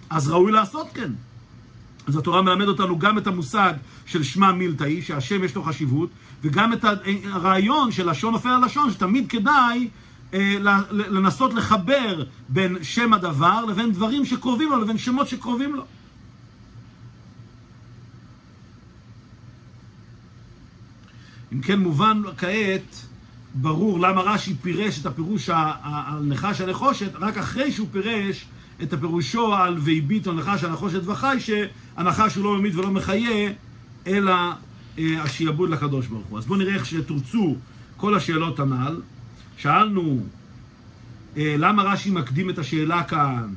[0.09, 1.11] אז ראוי לעשות כן.
[2.09, 3.73] אז התורה מלמד אותנו גם את המושג
[4.05, 6.09] של שמע מילתאי, שהשם יש לו חשיבות,
[6.41, 6.85] וגם את
[7.23, 9.89] הרעיון של לשון נופל על לשון, שתמיד כדאי
[10.33, 10.55] אה,
[10.91, 15.85] לנסות לחבר בין שם הדבר לבין דברים שקרובים לו, לבין שמות שקרובים לו.
[21.53, 23.05] אם כן מובן כעת,
[23.53, 28.45] ברור למה רש"י פירש את הפירוש על נחש הנחושת, רק אחרי שהוא פירש
[28.83, 33.51] את הפירושו על והביט על נחש הנחושת וחי, שהנחש הוא לא ממית ולא מחיה,
[34.07, 34.33] אלא
[34.99, 36.37] אה, השיעבוד לקדוש ברוך הוא.
[36.37, 37.55] אז בואו נראה איך שתורצו
[37.97, 39.01] כל השאלות הנ"ל.
[39.57, 40.23] שאלנו
[41.37, 43.53] אה, למה רש"י מקדים את השאלה כאן,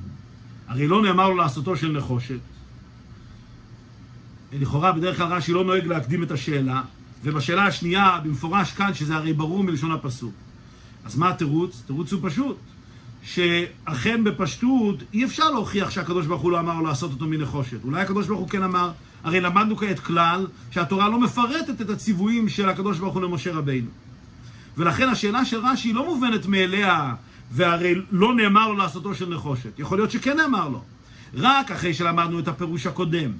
[0.68, 2.40] הרי לא נאמר לו לעשותו של נחושת.
[4.52, 6.82] לכאורה בדרך כלל רש"י לא נוהג להקדים את השאלה,
[7.24, 10.34] ובשאלה השנייה, במפורש כאן, שזה הרי ברור מלשון הפסוק.
[11.04, 11.80] אז מה התירוץ?
[11.84, 12.56] התירוץ הוא פשוט,
[13.22, 17.84] שאכן בפשטות אי אפשר להוכיח שהקדוש ברוך הוא לא אמר לו לעשות אותו מנחושת.
[17.84, 18.90] אולי הקדוש ברוך הוא כן אמר,
[19.24, 23.90] הרי למדנו כעת כלל שהתורה לא מפרטת את הציוויים של הקדוש ברוך הוא למשה רבינו.
[24.76, 27.14] ולכן השאלה של רש"י לא מובנת מאליה,
[27.52, 29.78] והרי לא נאמר לו לעשותו של נחושת.
[29.78, 30.82] יכול להיות שכן נאמר לו.
[31.34, 33.30] רק אחרי שלמדנו את הפירוש הקודם,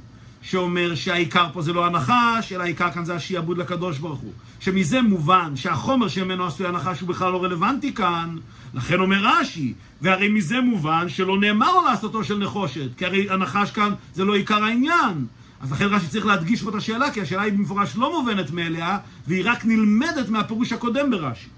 [0.43, 4.33] שאומר שהעיקר פה זה לא הנחש, אלא העיקר כאן זה השיעבוד לקדוש ברוך הוא.
[4.61, 8.37] שמזה מובן שהחומר שממנו עשוי הנחש הוא בכלל לא רלוונטי כאן,
[8.75, 13.93] לכן אומר רש"י, והרי מזה מובן שלא נאמר לעשותו של נחושת, כי הרי הנחש כאן
[14.15, 15.27] זה לא עיקר העניין.
[15.61, 18.99] אז לכן רש"י צריך להדגיש פה את השאלה, כי השאלה היא במפורש לא מובנת מאליה,
[19.27, 21.49] והיא רק נלמדת מהפירוש הקודם ברש"י.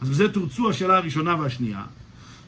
[0.00, 1.82] אז בזה תורצו השאלה הראשונה והשנייה.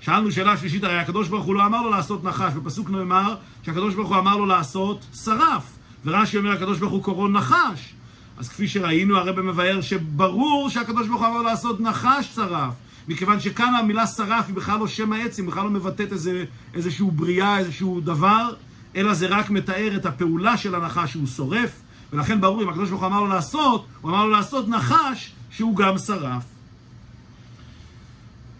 [0.07, 3.95] שאלנו שאלה שלישית, הרי הקדוש ברוך הוא לא אמר לו לעשות נחש, בפסוק נאמר שהקדוש
[3.95, 5.65] ברוך הוא אמר לו לעשות שרף,
[6.05, 7.95] ורש"י אומר הקדוש ברוך הוא קורא נחש.
[8.39, 12.75] אז כפי שראינו, הרב מבאר שברור שהקדוש ברוך הוא אמר לו לעשות נחש שרף,
[13.09, 17.11] מכיוון שכאן המילה שרף היא בכלל לא שם העץ, היא בכלל לא מבטאת איזה, איזשהו
[17.11, 18.51] בריאה, איזשהו דבר,
[18.97, 21.81] אלא זה רק מתאר את הפעולה של הנחש שהוא שורף,
[22.13, 25.77] ולכן ברור, אם הקדוש ברוך הוא אמר לו לעשות, הוא אמר לו לעשות נחש שהוא
[25.77, 26.56] גם שרף.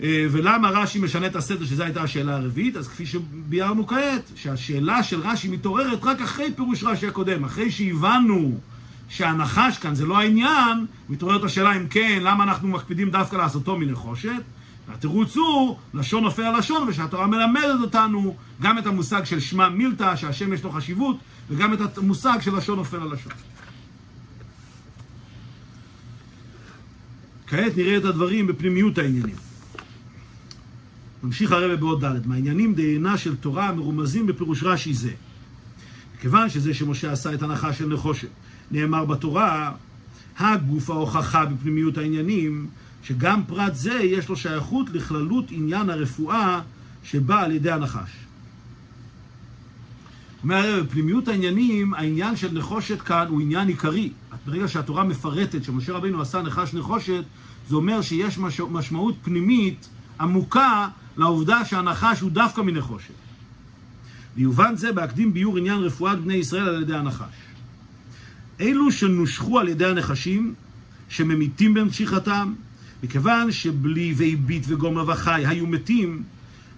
[0.03, 2.77] אה, ולמה רש"י משנה את הסדר, שזו הייתה השאלה הרביעית?
[2.77, 8.59] אז כפי שביארנו כעת, שהשאלה של רש"י מתעוררת רק אחרי פירוש רש"י הקודם, אחרי שהבנו
[9.09, 14.43] שהנחש כאן זה לא העניין, מתעוררת השאלה אם כן, למה אנחנו מקפידים דווקא לעשותו מנחושת?
[14.89, 20.17] והתירוץ הוא, לשון נופל על לשון, ושהתורה מלמדת אותנו גם את המושג של שמע מילתא,
[20.17, 21.17] שהשם יש לו חשיבות,
[21.51, 23.33] וגם את המושג של לשון נופל על לשון.
[27.47, 29.46] כעת נראה את הדברים בפנימיות העניינים.
[31.27, 35.11] ממשיך הרבה בעוד ד' מהעניינים דהינה של תורה מרומזים בפירוש רש"י זה.
[36.21, 38.29] כיוון שזה שמשה עשה את הנחה של נחושת,
[38.71, 39.73] נאמר בתורה,
[40.39, 42.67] הגוף ההוכחה בפנימיות העניינים,
[43.03, 46.61] שגם פרט זה יש לו שייכות לכללות עניין הרפואה
[47.05, 48.11] שבא על ידי הנחש.
[50.43, 54.11] אומר הרב, בפנימיות העניינים, העניין של נחושת כאן הוא עניין עיקרי.
[54.47, 57.25] ברגע שהתורה מפרטת שמשה רבינו עשה נחש נחושת,
[57.69, 58.39] זה אומר שיש
[58.71, 59.89] משמעות פנימית
[60.21, 63.15] עמוקה לעובדה שהנחש הוא דווקא מנחושת.
[64.37, 67.35] ויובן זה בהקדים ביור עניין רפואת בני ישראל על ידי הנחש.
[68.61, 70.55] אלו שנושכו על ידי הנחשים,
[71.09, 72.55] שממיתים במשיכתם,
[73.03, 76.23] מכיוון שבלי והביט וגומר וחי היו מתים,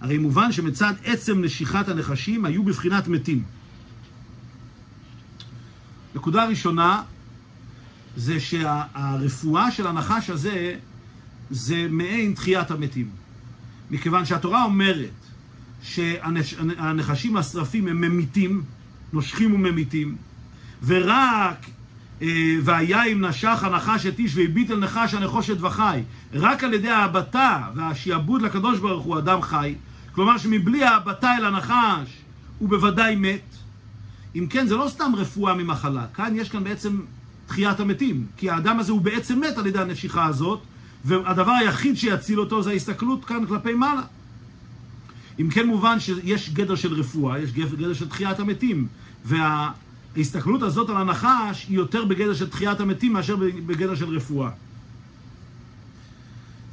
[0.01, 3.43] הרי מובן שמצד עצם נשיכת הנחשים היו בבחינת מתים.
[6.15, 7.03] נקודה ראשונה
[8.17, 10.75] זה שהרפואה של הנחש הזה
[11.51, 13.18] זה מעין תחיית המתים.
[13.91, 15.09] מכיוון שהתורה אומרת
[15.81, 18.63] שהנחשים השרפים הם ממיתים,
[19.13, 20.15] נושכים וממיתים,
[20.85, 21.65] ורק
[22.21, 26.01] אה, והיה אם נשך הנחש את איש והביט אל נחש הנחושת וחי,
[26.33, 29.75] רק על ידי ההבטה והשיעבוד לקדוש ברוך הוא אדם חי,
[30.11, 32.17] כלומר שמבלי ההבטה אל הנחש
[32.59, 33.55] הוא בוודאי מת.
[34.35, 36.99] אם כן, זה לא סתם רפואה ממחלה, כאן יש כאן בעצם
[37.47, 40.61] תחיית המתים, כי האדם הזה הוא בעצם מת על ידי הנשיכה הזאת,
[41.05, 44.01] והדבר היחיד שיציל אותו זה ההסתכלות כאן כלפי מעלה.
[45.39, 48.87] אם כן מובן שיש גדר של רפואה, יש גדר של תחיית המתים,
[49.25, 53.35] וההסתכלות הזאת על הנחש היא יותר בגדר של תחיית המתים מאשר
[53.65, 54.49] בגדר של רפואה.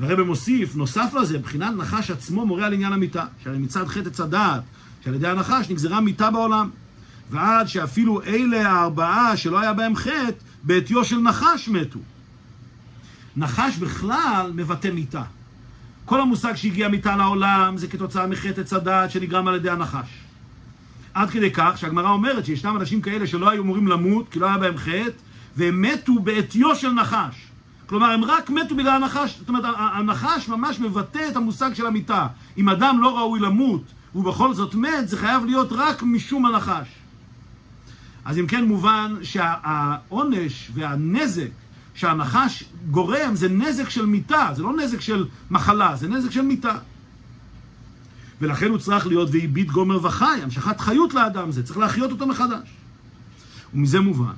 [0.01, 4.21] והרבא מוסיף, נוסף לזה, מבחינת נחש עצמו מורה על עניין המיטה, שהרי מצד חטא עץ
[4.21, 4.63] הדעת,
[5.05, 6.71] שעל ידי הנחש נגזרה מיטה בעולם.
[7.31, 11.99] ועד שאפילו אלה הארבעה שלא היה בהם חטא, בעטיו של נחש מתו.
[13.37, 15.23] נחש בכלל מבטא מיתה.
[16.05, 20.09] כל המושג שהגיע מיתה לעולם זה כתוצאה מחטא עץ הדעת שנגרם על ידי הנחש.
[21.15, 24.59] עד כדי כך שהגמרא אומרת שישנם אנשים כאלה שלא היו אמורים למות כי לא היה
[24.59, 25.11] בהם חטא
[25.57, 27.47] והם מתו בעטיו של נחש.
[27.87, 32.27] כלומר הם רק מתו בגלל הנחש, זאת אומרת הנחש ממש מבטא את המושג של המיתה.
[32.59, 33.83] אם אדם לא ראוי למות
[34.15, 36.89] ובכל זאת מת זה חייב להיות רק משום הנחש.
[38.25, 41.49] אז אם כן מובן שהעונש והנזק
[41.97, 46.79] שהנחש גורם זה נזק של מיתה, זה לא נזק של מחלה, זה נזק של מיתה.
[48.41, 52.69] ולכן הוא צריך להיות והביט גומר וחי, המשכת חיות לאדם זה, צריך להחיות אותו מחדש.
[53.75, 54.33] ומזה מובן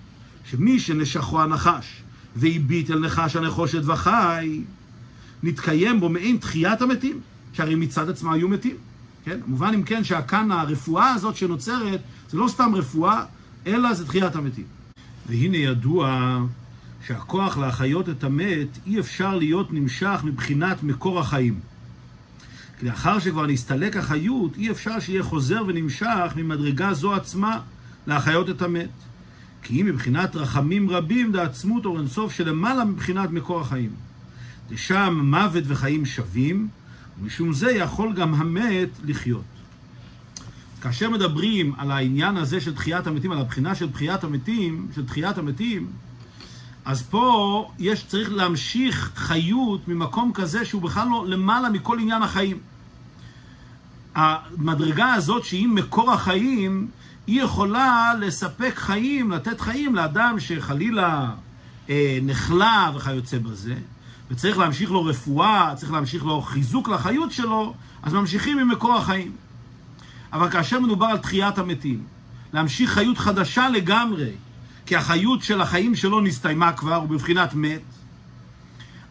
[0.45, 2.03] שמי שנשכו הנחש
[2.37, 4.61] והביט אל נחש הנחושת וחי,
[5.43, 7.21] נתקיים בו מעין תחיית המתים,
[7.53, 8.77] שהרי מצד עצמם היו מתים.
[9.25, 9.41] כן?
[9.47, 13.25] מובן אם כן שכאן הרפואה הזאת שנוצרת, זה לא סתם רפואה,
[13.67, 14.65] אלא זה תחיית המתים.
[15.29, 16.39] והנה ידוע
[17.07, 21.61] שהכוח להחיות את המת אי אפשר להיות נמשך מבחינת מקור החיים.
[22.79, 27.61] כי לאחר שכבר נסתלק החיות, אי אפשר שיהיה חוזר ונמשך ממדרגה זו עצמה
[28.07, 28.89] להחיות את המת.
[29.63, 33.91] כי אם מבחינת רחמים רבים דעצמות אור אינסוף שלמעלה מבחינת מקור החיים.
[34.71, 36.69] ושם מוות וחיים שווים,
[37.21, 39.45] ומשום זה יכול גם המת לחיות.
[40.81, 45.39] כאשר מדברים על העניין הזה של תחיית המתים, על הבחינה של תחיית המתים, של תחיית
[45.39, 45.87] המתים,
[46.85, 52.59] אז פה יש, צריך להמשיך חיות ממקום כזה שהוא בכלל לא למעלה מכל עניין החיים.
[54.15, 56.89] המדרגה הזאת שהיא מקור החיים,
[57.27, 61.31] היא יכולה לספק חיים, לתת חיים לאדם שחלילה
[61.91, 63.75] אה, נחלה וכיוצא בזה,
[64.31, 69.33] וצריך להמשיך לו רפואה, צריך להמשיך לו חיזוק לחיות שלו, אז ממשיכים ממקור החיים.
[70.33, 72.03] אבל כאשר מדובר על תחיית המתים,
[72.53, 74.31] להמשיך חיות חדשה לגמרי,
[74.89, 77.81] כי החיות של החיים שלו נסתיימה כבר, הוא בבחינת מת,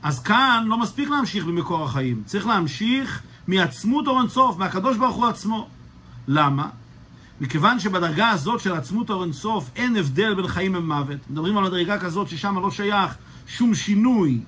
[0.04, 5.26] אז כאן לא מספיק להמשיך במקור החיים, צריך להמשיך מעצמות אור אינסוף, מהקדוש ברוך הוא
[5.26, 5.68] עצמו.
[6.28, 6.70] למה?
[7.42, 11.18] מכיוון שבדרגה הזאת של עצמות אור אינסוף אין הבדל בין חיים ומוות.
[11.30, 13.16] מדברים על הדרגה כזאת ששם לא שייך
[13.48, 14.40] שום שינוי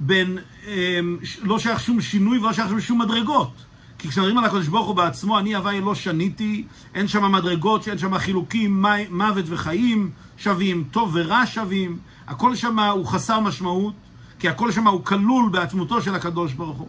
[0.00, 3.52] בין, אמ, לא שייך שום שינוי ולא שייך שום מדרגות.
[3.98, 7.98] כי כשמדברים על הקדוש ברוך הוא בעצמו, אני הווי לא שניתי, אין שם מדרגות, אין
[7.98, 13.94] שם חילוקים, מוות וחיים שווים, טוב ורע שווים, הכל שם הוא חסר משמעות,
[14.38, 16.88] כי הכל שם הוא כלול בעצמותו של הקדוש ברוך הוא.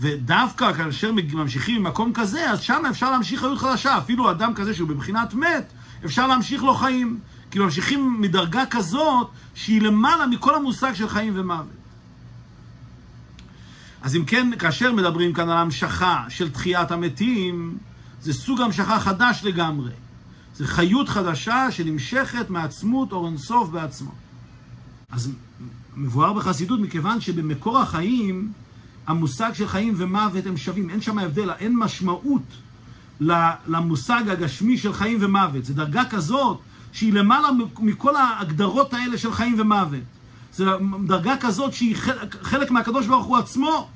[0.00, 3.98] ודווקא כאשר ממשיכים ממקום כזה, אז שם אפשר להמשיך חיות חדשה.
[3.98, 5.72] אפילו אדם כזה שהוא בבחינת מת,
[6.04, 7.18] אפשר להמשיך לו חיים.
[7.50, 11.79] כי ממשיכים מדרגה כזאת שהיא למעלה מכל המושג של חיים ומוות.
[14.02, 17.78] אז אם כן, כאשר מדברים כאן על המשכה של תחיית המתים,
[18.22, 19.90] זה סוג המשכה חדש לגמרי.
[20.56, 24.10] זה חיות חדשה שנמשכת מעצמות אור אינסוף בעצמו.
[25.10, 25.32] אז
[25.96, 28.52] מבואר בחסידות מכיוון שבמקור החיים
[29.06, 32.42] המושג של חיים ומוות הם שווים, אין שם הבדל, אין משמעות
[33.66, 35.64] למושג הגשמי של חיים ומוות.
[35.64, 36.58] זו דרגה כזאת
[36.92, 40.02] שהיא למעלה מכל ההגדרות האלה של חיים ומוות.
[40.54, 40.64] זו
[41.06, 41.96] דרגה כזאת שהיא
[42.42, 43.88] חלק מהקדוש ברוך הוא עצמו.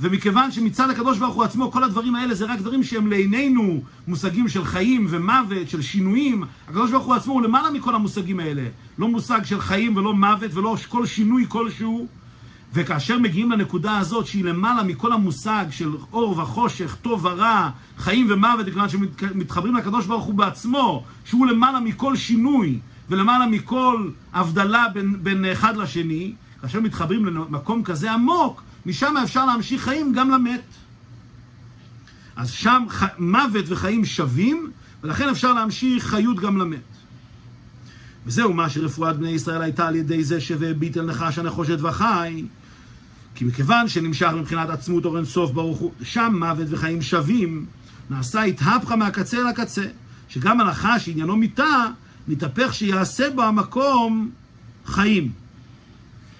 [0.00, 4.48] ומכיוון שמצד הקדוש ברוך הוא עצמו כל הדברים האלה זה רק דברים שהם לעינינו מושגים
[4.48, 8.62] של חיים ומוות, של שינויים, הקדוש ברוך הוא עצמו הוא למעלה מכל המושגים האלה.
[8.98, 12.06] לא מושג של חיים ולא מוות ולא כל שינוי כלשהו.
[12.74, 18.66] וכאשר מגיעים לנקודה הזאת שהיא למעלה מכל המושג של אור וחושך, טוב ורע, חיים ומוות,
[18.66, 22.78] מכיוון שמתחברים לקדוש ברוך הוא בעצמו, שהוא למעלה מכל שינוי
[23.10, 29.82] ולמעלה מכל הבדלה בין, בין אחד לשני, כאשר מתחברים למקום כזה עמוק, משם אפשר להמשיך
[29.82, 30.62] חיים גם למת.
[32.36, 33.04] אז שם ח...
[33.18, 34.70] מוות וחיים שווים,
[35.02, 36.80] ולכן אפשר להמשיך חיות גם למת.
[38.26, 42.44] וזהו מה שרפואת בני ישראל הייתה על ידי זה שהביט אל נחש הנחושת וחי.
[43.34, 47.66] כי מכיוון שנמשך מבחינת עצמות אור אינסוף ברוך הוא, שם מוות וחיים שווים,
[48.10, 49.86] נעשה התהפכה מהקצה אל הקצה,
[50.28, 51.86] שגם הנחש שעניינו מיתה,
[52.28, 54.30] מתהפך שיעשה בו המקום
[54.86, 55.32] חיים.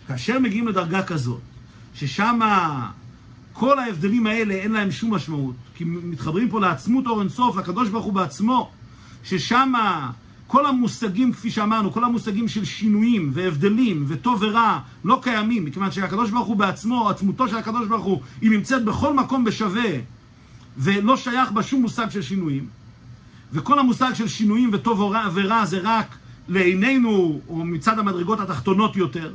[0.09, 1.41] כאשר מגיעים לדרגה כזאת,
[1.95, 2.41] ששם
[3.53, 8.05] כל ההבדלים האלה אין להם שום משמעות, כי מתחברים פה לעצמות אור אינסוף, לקדוש ברוך
[8.05, 8.71] הוא בעצמו,
[9.25, 9.73] ששם
[10.47, 16.31] כל המושגים, כפי שאמרנו, כל המושגים של שינויים והבדלים וטוב ורע לא קיימים, מכיוון שהקדוש
[16.31, 19.91] ברוך הוא בעצמו, עצמותו של הקדוש ברוך הוא, היא נמצאת בכל מקום בשווה
[20.79, 22.67] ולא שייך בה שום מושג של שינויים.
[23.53, 26.17] וכל המושג של שינויים וטוב ורע, ורע זה רק
[26.49, 29.33] לעינינו, או מצד המדרגות התחתונות יותר.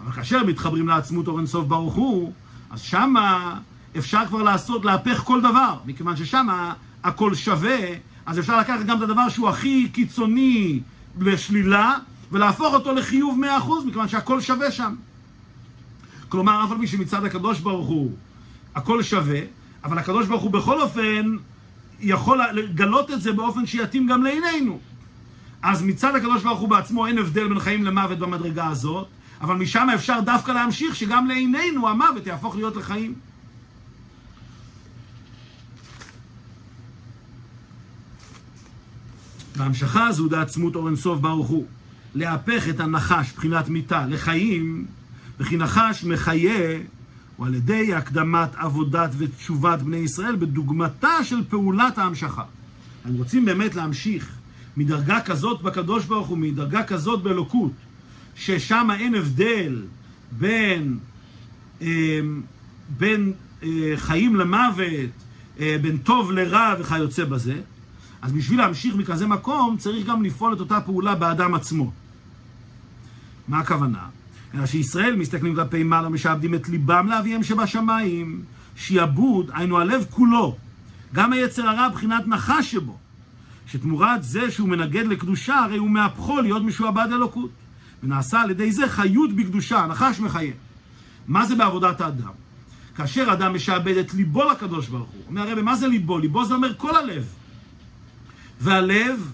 [0.00, 2.32] אבל כאשר מתחברים לעצמות אור אינסוף ברוך הוא,
[2.70, 3.58] אז שמה
[3.98, 6.72] אפשר כבר לעשות, להפך כל דבר, מכיוון ששמה
[7.04, 7.78] הכל שווה
[8.26, 10.80] אז אפשר לקחת גם את הדבר שהוא הכי קיצוני
[11.20, 11.94] לשלילה,
[12.32, 14.94] ולהפוך אותו לחיוב 100%, מכיוון שהכל שווה שם.
[16.28, 18.12] כלומר, אף על פי שמצד הקדוש ברוך הוא
[18.74, 19.40] הכל שווה,
[19.84, 21.36] אבל הקדוש ברוך הוא בכל אופן
[22.04, 24.80] יכול לגלות את זה באופן שיתאים גם לעינינו.
[25.62, 29.08] אז מצד הקדוש ברוך הוא בעצמו אין הבדל בין חיים למוות במדרגה הזאת,
[29.40, 33.14] אבל משם אפשר דווקא להמשיך שגם לעינינו המוות יהפוך להיות לחיים.
[39.56, 41.66] וההמשכה הזו דעצמות אור אינסוף ברוך הוא.
[42.14, 44.86] להפך את הנחש, בחינת מיתה, לחיים,
[45.40, 46.78] וכי נחש מחיה,
[47.36, 52.44] הוא על ידי הקדמת עבודת ותשובת בני ישראל בדוגמתה של פעולת ההמשכה.
[53.04, 54.36] אנחנו רוצים באמת להמשיך
[54.76, 57.72] מדרגה כזאת בקדוש ברוך הוא, מדרגה כזאת באלוקות,
[58.36, 59.82] ששם אין הבדל
[60.32, 60.98] בין,
[61.82, 62.20] אה,
[62.98, 65.10] בין אה, חיים למוות,
[65.60, 67.60] אה, בין טוב לרע וכיוצא בזה,
[68.22, 71.92] אז בשביל להמשיך מכזה מקום, צריך גם לפעול את אותה פעולה באדם עצמו.
[73.48, 74.08] מה הכוונה?
[74.54, 78.42] אלא שישראל מסתכלים כלפי מעלה, משעבדים את ליבם לאביהם שבשמיים,
[78.76, 80.56] שיעבוד, היינו הלב כולו,
[81.12, 82.98] גם היצר הרע בחינת נחש שבו,
[83.66, 87.50] שתמורת זה שהוא מנגד לקדושה, הרי הוא מהפכו להיות משועבד אלוקות.
[88.02, 90.52] ונעשה על ידי זה חיות בקדושה, הנחש מחיה.
[91.28, 92.32] מה זה בעבודת האדם?
[92.96, 96.18] כאשר אדם משעבד את ליבו לקדוש ברוך הוא, אומר הרבי, מה זה ליבו?
[96.18, 97.24] ליבו זה אומר כל הלב.
[98.60, 99.32] והלב,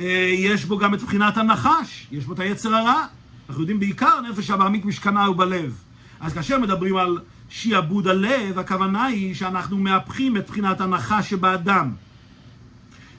[0.00, 3.06] אה, יש בו גם את מבחינת הנחש, יש בו את היצר הרע.
[3.52, 5.78] אנחנו יודעים בעיקר נפש הבעמית משכנה הוא בלב.
[6.20, 11.92] אז כאשר מדברים על שיעבוד הלב, הכוונה היא שאנחנו מהפכים את מבחינת הנחש שבאדם.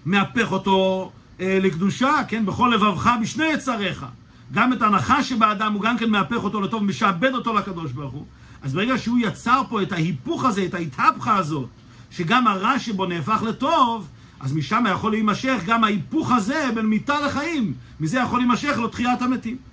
[0.05, 2.45] מהפך אותו אה, לקדושה, כן?
[2.45, 4.05] בכל לבבך בשני יצריך.
[4.51, 8.25] גם את הנחש שבאדם הוא גם כן מהפך אותו לטוב, משעבד אותו לקדוש ברוך הוא.
[8.61, 11.69] אז ברגע שהוא יצר פה את ההיפוך הזה, את ההתהפכה הזאת,
[12.11, 14.07] שגם הרע שבו נהפך לטוב,
[14.39, 17.73] אז משם יכול להימשך גם ההיפוך הזה בין מיתה לחיים.
[17.99, 19.72] מזה יכול להימשך לו תחיית המתים.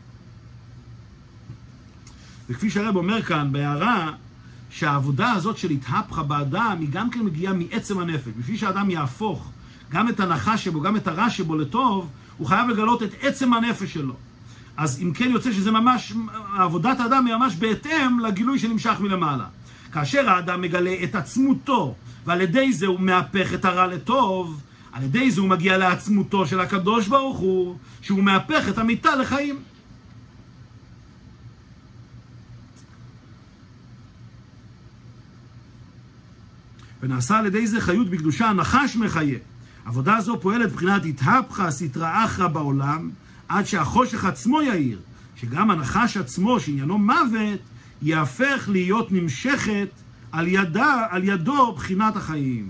[2.51, 4.13] וכפי שהרב אומר כאן בהערה,
[4.71, 8.29] שהעבודה הזאת של התהפכה באדם היא גם כן מגיעה מעצם הנפש.
[8.39, 9.51] בשביל שאדם יהפוך
[9.91, 13.93] גם את הנחש שבו, גם את הרע שבו לטוב, הוא חייב לגלות את עצם הנפש
[13.93, 14.15] שלו.
[14.77, 16.13] אז אם כן יוצא שזה ממש,
[16.59, 19.47] עבודת האדם היא ממש בהתאם לגילוי שנמשך מלמעלה.
[19.93, 21.95] כאשר האדם מגלה את עצמותו,
[22.27, 24.61] ועל ידי זה הוא מהפך את הרע לטוב,
[24.93, 29.57] על ידי זה הוא מגיע לעצמותו של הקדוש ברוך הוא, שהוא מהפך את המיטה לחיים.
[37.03, 39.39] ונעשה על ידי זה חיות בקדושה, הנחש מחיה.
[39.85, 43.11] עבודה זו פועלת מבחינת התהפכה סטרא אחרא בעולם,
[43.49, 44.99] עד שהחושך עצמו יאיר,
[45.37, 47.61] שגם הנחש עצמו, שעניינו מוות,
[48.03, 49.89] יהפך להיות נמשכת
[50.33, 52.69] על, ידה, על ידו בחינת החיים.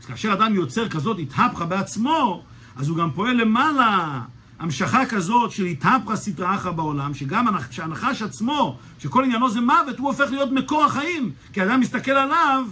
[0.00, 2.42] אז כאשר אדם יוצר כזאת התהפכה בעצמו,
[2.76, 4.20] אז הוא גם פועל למעלה
[4.58, 7.48] המשכה כזאת של התהפכה סטרא אחרא בעולם, שגם
[7.78, 11.30] הנחש עצמו, שכל עניינו זה מוות, הוא הופך להיות מקור החיים.
[11.52, 12.64] כי האדם מסתכל עליו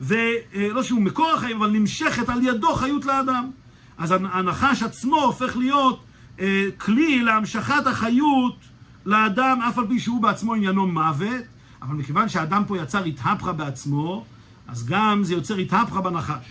[0.00, 3.50] ולא שהוא מקור החיים, אבל נמשכת על ידו חיות לאדם.
[3.98, 6.04] אז הנחש עצמו הופך להיות
[6.40, 8.56] אה, כלי להמשכת החיות
[9.06, 11.44] לאדם, אף על פי שהוא בעצמו עניינו מוות,
[11.82, 14.24] אבל מכיוון שהאדם פה יצר התהפכה בעצמו,
[14.68, 16.46] אז גם זה יוצר התהפכה בנחש.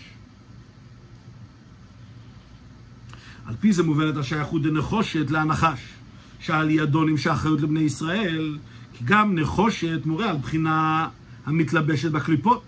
[3.46, 5.80] על פי זה מובנת השייכות דנחושת להנחש,
[6.40, 8.58] שעל ידו נמשך חיות לבני ישראל,
[8.92, 11.08] כי גם נחושת מורה על בחינה
[11.46, 12.62] המתלבשת בקליפות.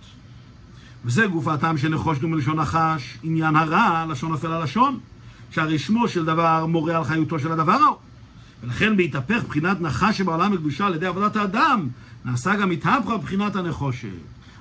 [1.04, 4.98] וזה גוף הטעם שנחושנו מלשון נחש, עניין הרע, לשון נופל הלשון,
[5.50, 7.96] שהרי שמו של דבר מורה על חיותו של הדבר ההוא.
[8.62, 11.88] ולכן בהתהפך בחינת נחש שבעולם הקדושה על ידי עבודת האדם,
[12.24, 14.08] נעשה גם התהפכה בחינת הנחושת.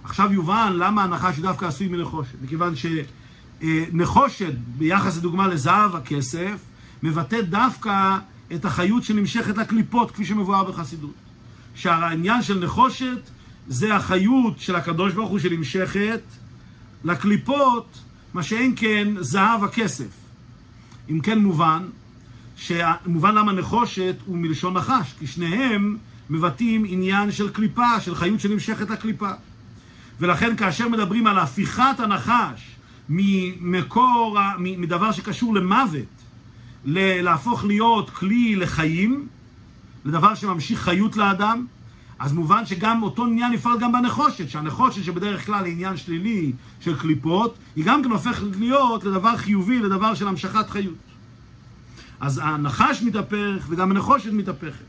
[0.03, 2.35] עכשיו יובן למה הנחש דווקא עשוי מנחושת.
[2.41, 2.73] מכיוון
[3.61, 6.55] שנחושת, ביחס לדוגמה לזהב הכסף,
[7.03, 8.17] מבטא דווקא
[8.55, 11.13] את החיות שנמשכת לקליפות, כפי שמבואר בחסידות.
[11.75, 13.29] שהעניין של נחושת
[13.67, 16.21] זה החיות של הקדוש ברוך הוא שנמשכת
[17.03, 17.99] לקליפות,
[18.33, 20.09] מה שאין כן זהב הכסף.
[21.09, 21.83] אם כן מובן,
[23.05, 25.97] מובן למה נחושת הוא מלשון נחש, כי שניהם
[26.29, 29.31] מבטאים עניין של קליפה, של חיות שנמשכת לקליפה.
[30.19, 32.75] ולכן כאשר מדברים על הפיכת הנחש
[33.09, 36.05] ממקור, מדבר שקשור למוות,
[36.85, 39.27] להפוך להיות כלי לחיים,
[40.05, 41.65] לדבר שממשיך חיות לאדם,
[42.19, 46.99] אז מובן שגם אותו עניין יפעל גם בנחושת, שהנחושת שבדרך כלל היא עניין שלילי של
[46.99, 50.93] קליפות, היא גם כן הופכת להיות לדבר חיובי, לדבר של המשכת חיות.
[52.19, 54.85] אז הנחש מתהפך וגם הנחושת מתהפכת.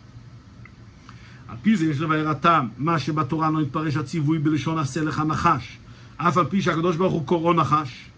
[1.48, 5.78] על פי זה יש לבאר הטעם, מה שבתורה לא יתפרש הציווי בלשון עשה לך נחש,
[6.16, 8.10] אף על פי שהקדוש ברוך הוא קוראו נחש.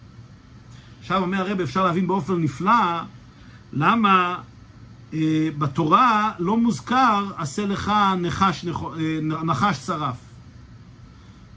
[1.01, 3.01] עכשיו אומר הרב, אפשר להבין באופן נפלא
[3.73, 4.39] למה
[5.59, 10.17] בתורה לא מוזכר עשה לך נחש, אה, נחש צרף,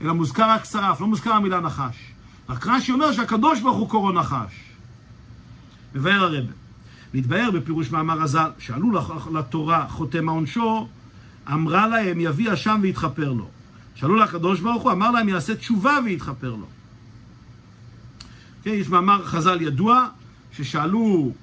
[0.01, 1.95] אלא מוזכר רק צרף, לא מוזכר המילה נחש.
[2.49, 4.54] רק רש"י אומר שהקדוש ברוך הוא קוראו נחש.
[5.95, 6.45] מבאר הרב.
[7.14, 8.91] מתבאר בפירוש מאמר הז"ל, שעלו
[9.34, 10.88] לתורה חותם העונשו,
[11.54, 13.49] אמרה להם יביא אשם ויתכפר לו.
[13.95, 16.68] שאלו לקדוש ברוך הוא, אמר להם יעשה תשובה ויתכפר לו.
[18.64, 20.08] כן, יש מאמר חז"ל ידוע,
[20.51, 21.42] ששאלו אה,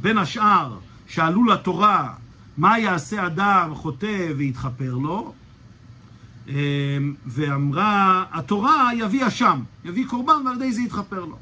[0.00, 0.78] בין השאר,
[1.08, 2.14] שאלו לתורה
[2.58, 5.34] מה יעשה אדם חוטא ויתכפר לו,
[6.48, 6.54] אה,
[7.26, 11.38] ואמרה התורה יביא אשם, יביא קורבן ועל ידי זה יתכפר לו.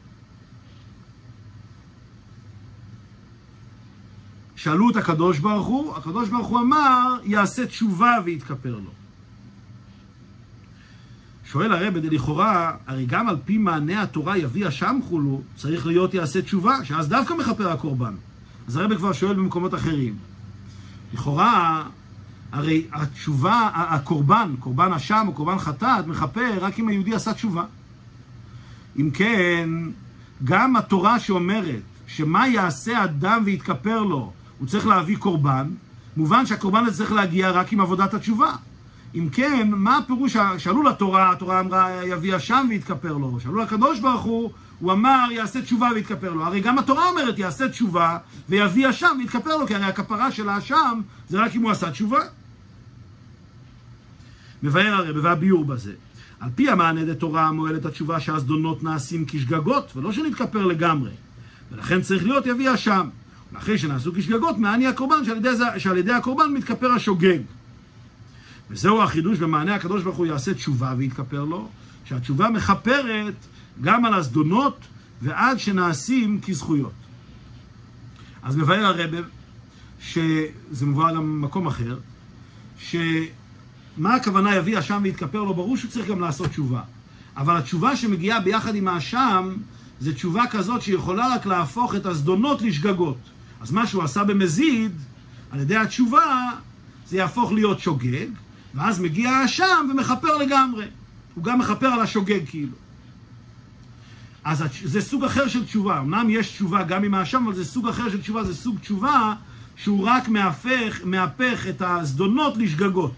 [4.57, 8.98] שאלו את הקדוש ברוך הוא, הקדוש ברוך הוא אמר, יעשה תשובה ויתכפר לו.
[11.53, 16.43] שואל הרב, לכאורה, הרי גם על פי מענה התורה יביא אשם חולו, צריך להיות יעשה
[16.43, 18.15] תשובה, שאז דווקא מכפר הקורבן.
[18.69, 20.17] אז הרב כבר שואל במקומות אחרים.
[21.15, 21.85] לכאורה,
[22.53, 27.65] הרי התשובה, הקורבן, קורבן אשם או קורבן חטאת, מכפר רק אם היהודי עשה תשובה.
[28.97, 29.69] אם כן,
[30.45, 35.69] גם התורה שאומרת שמה יעשה אדם ויתכפר לו, הוא צריך להביא קורבן,
[36.17, 38.53] מובן שהקורבן הזה צריך להגיע רק עם עבודת התשובה.
[39.15, 44.23] אם כן, מה הפירוש, שאלו לתורה, התורה אמרה יביא אשם ויתכפר לו, שאלו לקדוש ברוך
[44.23, 46.45] הוא, הוא אמר יעשה תשובה ויתכפר לו.
[46.45, 51.01] הרי גם התורה אומרת יעשה תשובה ויביא אשם ויתכפר לו, כי הרי הכפרה של האשם
[51.29, 52.21] זה רק אם הוא עשה תשובה.
[54.63, 55.93] מבאר הרי, והביאור בזה.
[56.41, 61.11] על פי המענה דתורה מועלת התשובה שהזדונות נעשים כשגגות, ולא שנתכפר לגמרי.
[61.73, 63.09] ולכן צריך להיות יביא אשם.
[63.53, 65.49] ואחרי שנעשו כשגגות, מעני הקורבן, שעל ידי,
[65.79, 67.39] שעל ידי הקורבן מתכפר השוגג.
[68.71, 71.69] וזהו החידוש במענה הקדוש ברוך הוא יעשה תשובה ויתכפר לו,
[72.05, 73.35] שהתשובה מכפרת
[73.81, 74.79] גם על הזדונות
[75.23, 76.93] ועד שנעשים כזכויות.
[78.43, 79.19] אז מבאר הרבה,
[80.01, 81.99] שזה מובא גם במקום אחר,
[82.79, 85.55] שמה הכוונה יביא אשם ויתכפר לו?
[85.55, 86.83] ברור שהוא צריך גם לעשות תשובה.
[87.37, 89.55] אבל התשובה שמגיעה ביחד עם האשם,
[90.01, 93.19] זה תשובה כזאת שיכולה רק להפוך את הזדונות לשגגות.
[93.61, 94.93] אז מה שהוא עשה במזיד,
[95.51, 96.51] על ידי התשובה,
[97.09, 98.27] זה יהפוך להיות שוגג,
[98.79, 100.85] ואז מגיע האשם ומכפר לגמרי.
[101.35, 102.73] הוא גם מכפר על השוגג כאילו.
[104.45, 106.01] אז זה סוג אחר של תשובה.
[106.01, 109.35] אמנם יש תשובה גם עם האשם, אבל זה סוג אחר של תשובה, זה סוג תשובה
[109.77, 113.13] שהוא רק מהפך, מהפך את הזדונות לשגגות.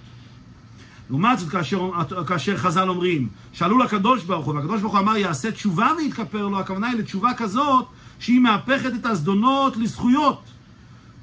[1.11, 1.91] לעומת זאת, כאשר,
[2.27, 6.61] כאשר חז"ל אומרים, שאלו לקדוש ברוך הוא, והקדוש ברוך הוא אמר יעשה תשובה ויתכפר לו,
[6.61, 7.87] הכוונה היא לתשובה כזאת
[8.19, 10.43] שהיא מהפכת את הזדונות לזכויות.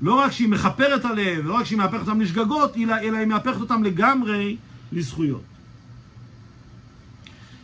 [0.02, 3.62] לא רק שהיא מכפרת עליהם, ולא רק שהיא מהפכת אותם לשגגות, אלא, אלא היא מהפכת
[3.62, 4.58] אותם לגמרי
[4.92, 5.44] לזכויות.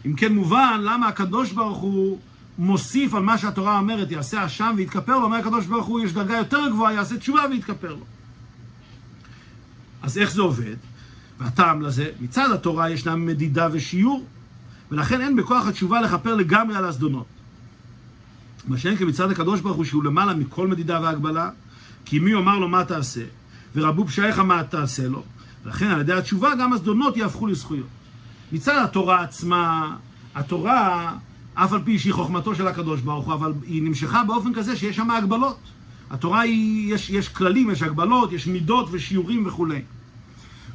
[0.05, 2.19] אם כן מובן, למה הקדוש ברוך הוא
[2.57, 6.37] מוסיף על מה שהתורה אומרת, יעשה אשם ויתכפר לו, אומר הקדוש ברוך הוא, יש דרגה
[6.37, 8.05] יותר גבוהה, יעשה תשובה ויתכפר לו.
[10.01, 10.75] אז איך זה עובד?
[11.39, 14.25] והטעם לזה, מצד התורה ישנה מדידה ושיעור,
[14.91, 17.25] ולכן אין בכוח התשובה לכפר לגמרי על הזדונות.
[18.67, 21.49] מה שאין כמצד הקדוש ברוך הוא שהוא למעלה מכל מדידה והגבלה,
[22.05, 23.23] כי מי יאמר לו מה תעשה,
[23.75, 25.23] ורבו פשעיך מה תעשה לו,
[25.65, 27.87] ולכן על ידי התשובה גם הזדונות יהפכו לזכויות.
[28.51, 29.95] מצד התורה עצמה,
[30.35, 31.13] התורה,
[31.53, 34.95] אף על פי שהיא חוכמתו של הקדוש ברוך הוא, אבל היא נמשכה באופן כזה שיש
[34.95, 35.57] שם הגבלות.
[36.11, 39.81] התורה היא, יש, יש כללים, יש הגבלות, יש מידות ושיעורים וכולי.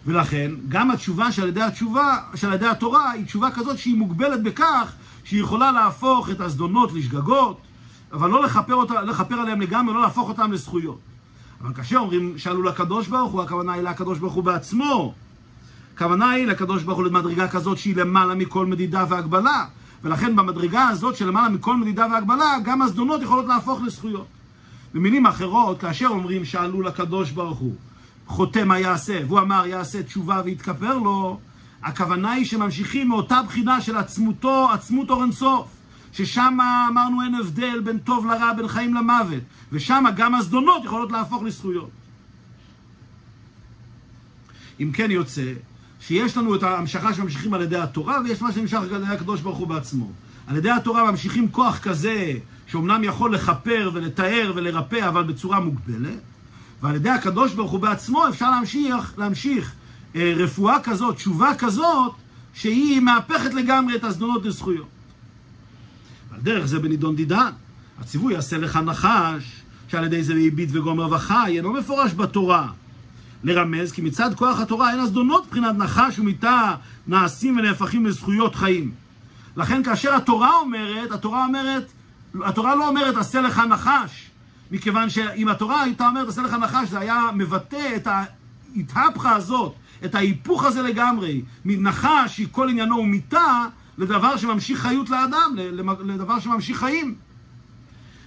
[0.06, 4.92] ולכן, גם התשובה שעל ידי התשובה, שעל ידי התורה, היא תשובה כזאת שהיא מוגבלת בכך
[5.24, 7.60] שהיא יכולה להפוך את הזדונות לשגגות,
[8.12, 10.98] אבל לא לכפר, אותה, לכפר עליהם לגמרי, לא להפוך אותם לזכויות.
[11.60, 15.14] אבל כאשר אומרים שאלו לקדוש ברוך הוא, הכוונה היא לקדוש ברוך הוא בעצמו.
[15.94, 19.64] הכוונה היא לקדוש ברוך הוא למדרגה כזאת שהיא למעלה מכל מדידה והגבלה.
[20.04, 24.26] ולכן במדרגה הזאת של למעלה מכל מדידה והגבלה, גם הזדונות יכולות להפוך לזכויות.
[24.94, 27.74] במילים אחרות, כאשר אומרים שאלו לקדוש ברוך הוא,
[28.26, 31.38] חוטא מה יעשה, והוא אמר יעשה תשובה ויתכפר לו,
[31.82, 35.77] הכוונה היא שממשיכים מאותה בחינה של עצמותו, עצמות אור אינסוף.
[36.12, 36.58] ששם
[36.90, 39.42] אמרנו אין הבדל בין טוב לרע, בין חיים למוות,
[39.72, 41.90] ושם גם הזדונות יכולות להפוך לזכויות.
[44.80, 45.52] אם כן יוצא
[46.00, 49.58] שיש לנו את ההמשכה שממשיכים על ידי התורה, ויש מה שנמשך על ידי הקדוש ברוך
[49.58, 50.10] הוא בעצמו.
[50.46, 52.32] על ידי התורה ממשיכים כוח כזה,
[52.66, 56.20] שאומנם יכול לכפר ולתאר ולרפא, אבל בצורה מוגבלת,
[56.82, 59.72] ועל ידי הקדוש ברוך הוא בעצמו אפשר להמשיך, להמשיך
[60.16, 62.12] אה, רפואה כזאת, תשובה כזאת,
[62.54, 64.97] שהיא מהפכת לגמרי את הזדונות לזכויות.
[66.38, 67.50] על דרך זה בנידון דידן.
[68.00, 72.68] הציווי יעשה לך נחש, שעל ידי זה הביט וגומר וחי, אינו מפורש בתורה.
[73.44, 76.74] לרמז כי מצד כוח התורה אין הזדונות מבחינת נחש ומיתה
[77.06, 78.90] נעשים ונהפכים לזכויות חיים.
[79.56, 81.86] לכן כאשר התורה אומרת, התורה אומרת,
[82.44, 84.30] התורה לא אומרת עשה לך נחש,
[84.70, 88.08] מכיוון שאם התורה הייתה אומרת עשה לך נחש, זה היה מבטא את
[88.76, 89.74] ההתהפכה הזאת,
[90.04, 93.66] את ההיפוך הזה לגמרי, מנחש שכל עניינו הוא מיתה,
[93.98, 95.54] לדבר שממשיך חיות לאדם,
[96.04, 97.14] לדבר שממשיך חיים.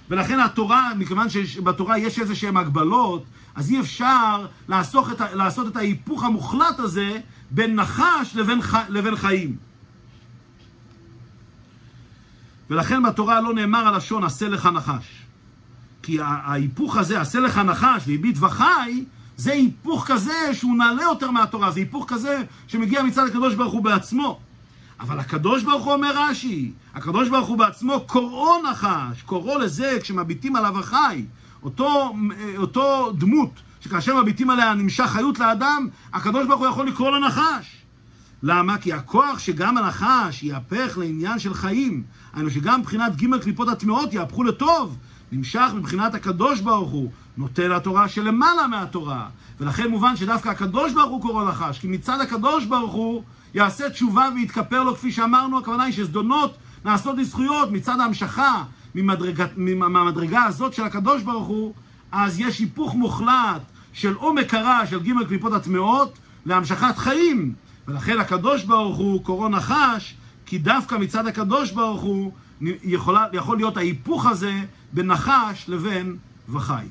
[0.10, 3.24] ולכן התורה, מכיוון שבתורה יש איזה שהן הגבלות,
[3.56, 4.46] אז אי אפשר
[5.12, 7.20] את, לעשות את ההיפוך המוחלט הזה
[7.52, 8.60] בין נחש לבין,
[8.90, 9.56] לבין חיים.
[12.70, 15.22] ולכן בתורה לא נאמר הלשון עשה לך נחש.
[16.04, 19.06] כי ההיפוך הזה, עשה לך נחש והביט וחי,
[19.38, 23.84] זה היפוך כזה שהוא נעלה יותר מהתורה, זה היפוך כזה שמגיע מצד הקדוש ברוך הוא
[23.84, 24.40] בעצמו.
[25.02, 30.56] אבל הקדוש ברוך הוא אומר רש"י, הקדוש ברוך הוא בעצמו קוראו נחש, קוראו לזה כשמביטים
[30.56, 31.26] עליו החי,
[31.64, 32.14] אותו,
[32.58, 37.78] אותו דמות שכאשר מביטים עליה נמשך חיות לאדם, הקדוש ברוך הוא יכול לקרוא לו נחש.
[38.44, 38.78] למה?
[38.78, 44.44] כי הכוח שגם הנחש יהפך לעניין של חיים, היינו שגם מבחינת ג' קליפות הטמעות יהפכו
[44.44, 44.98] לטוב,
[45.32, 49.28] נמשך מבחינת הקדוש ברוך הוא, נוטה לתורה שלמעלה מהתורה.
[49.60, 53.24] ולכן מובן שדווקא הקדוש ברוך הוא קורא נחש, כי מצד הקדוש ברוך הוא
[53.54, 58.64] יעשה תשובה ויתכפר לו, כפי שאמרנו, הכוונה היא שזדונות נעשות לזכויות מצד ההמשכה
[58.96, 61.74] ממדרגה, מהמדרגה הזאת של הקדוש ברוך הוא,
[62.12, 63.62] אז יש היפוך מוחלט
[63.94, 67.54] של עומק הרע של ג' קליפות הטמעות להמשכת חיים.
[67.88, 72.32] ולכן הקדוש ברוך הוא קורו נחש, כי דווקא מצד הקדוש ברוך הוא
[72.62, 74.54] יכולה, יכול להיות ההיפוך הזה
[74.94, 76.18] בין נחש לבין
[76.50, 76.86] וחי.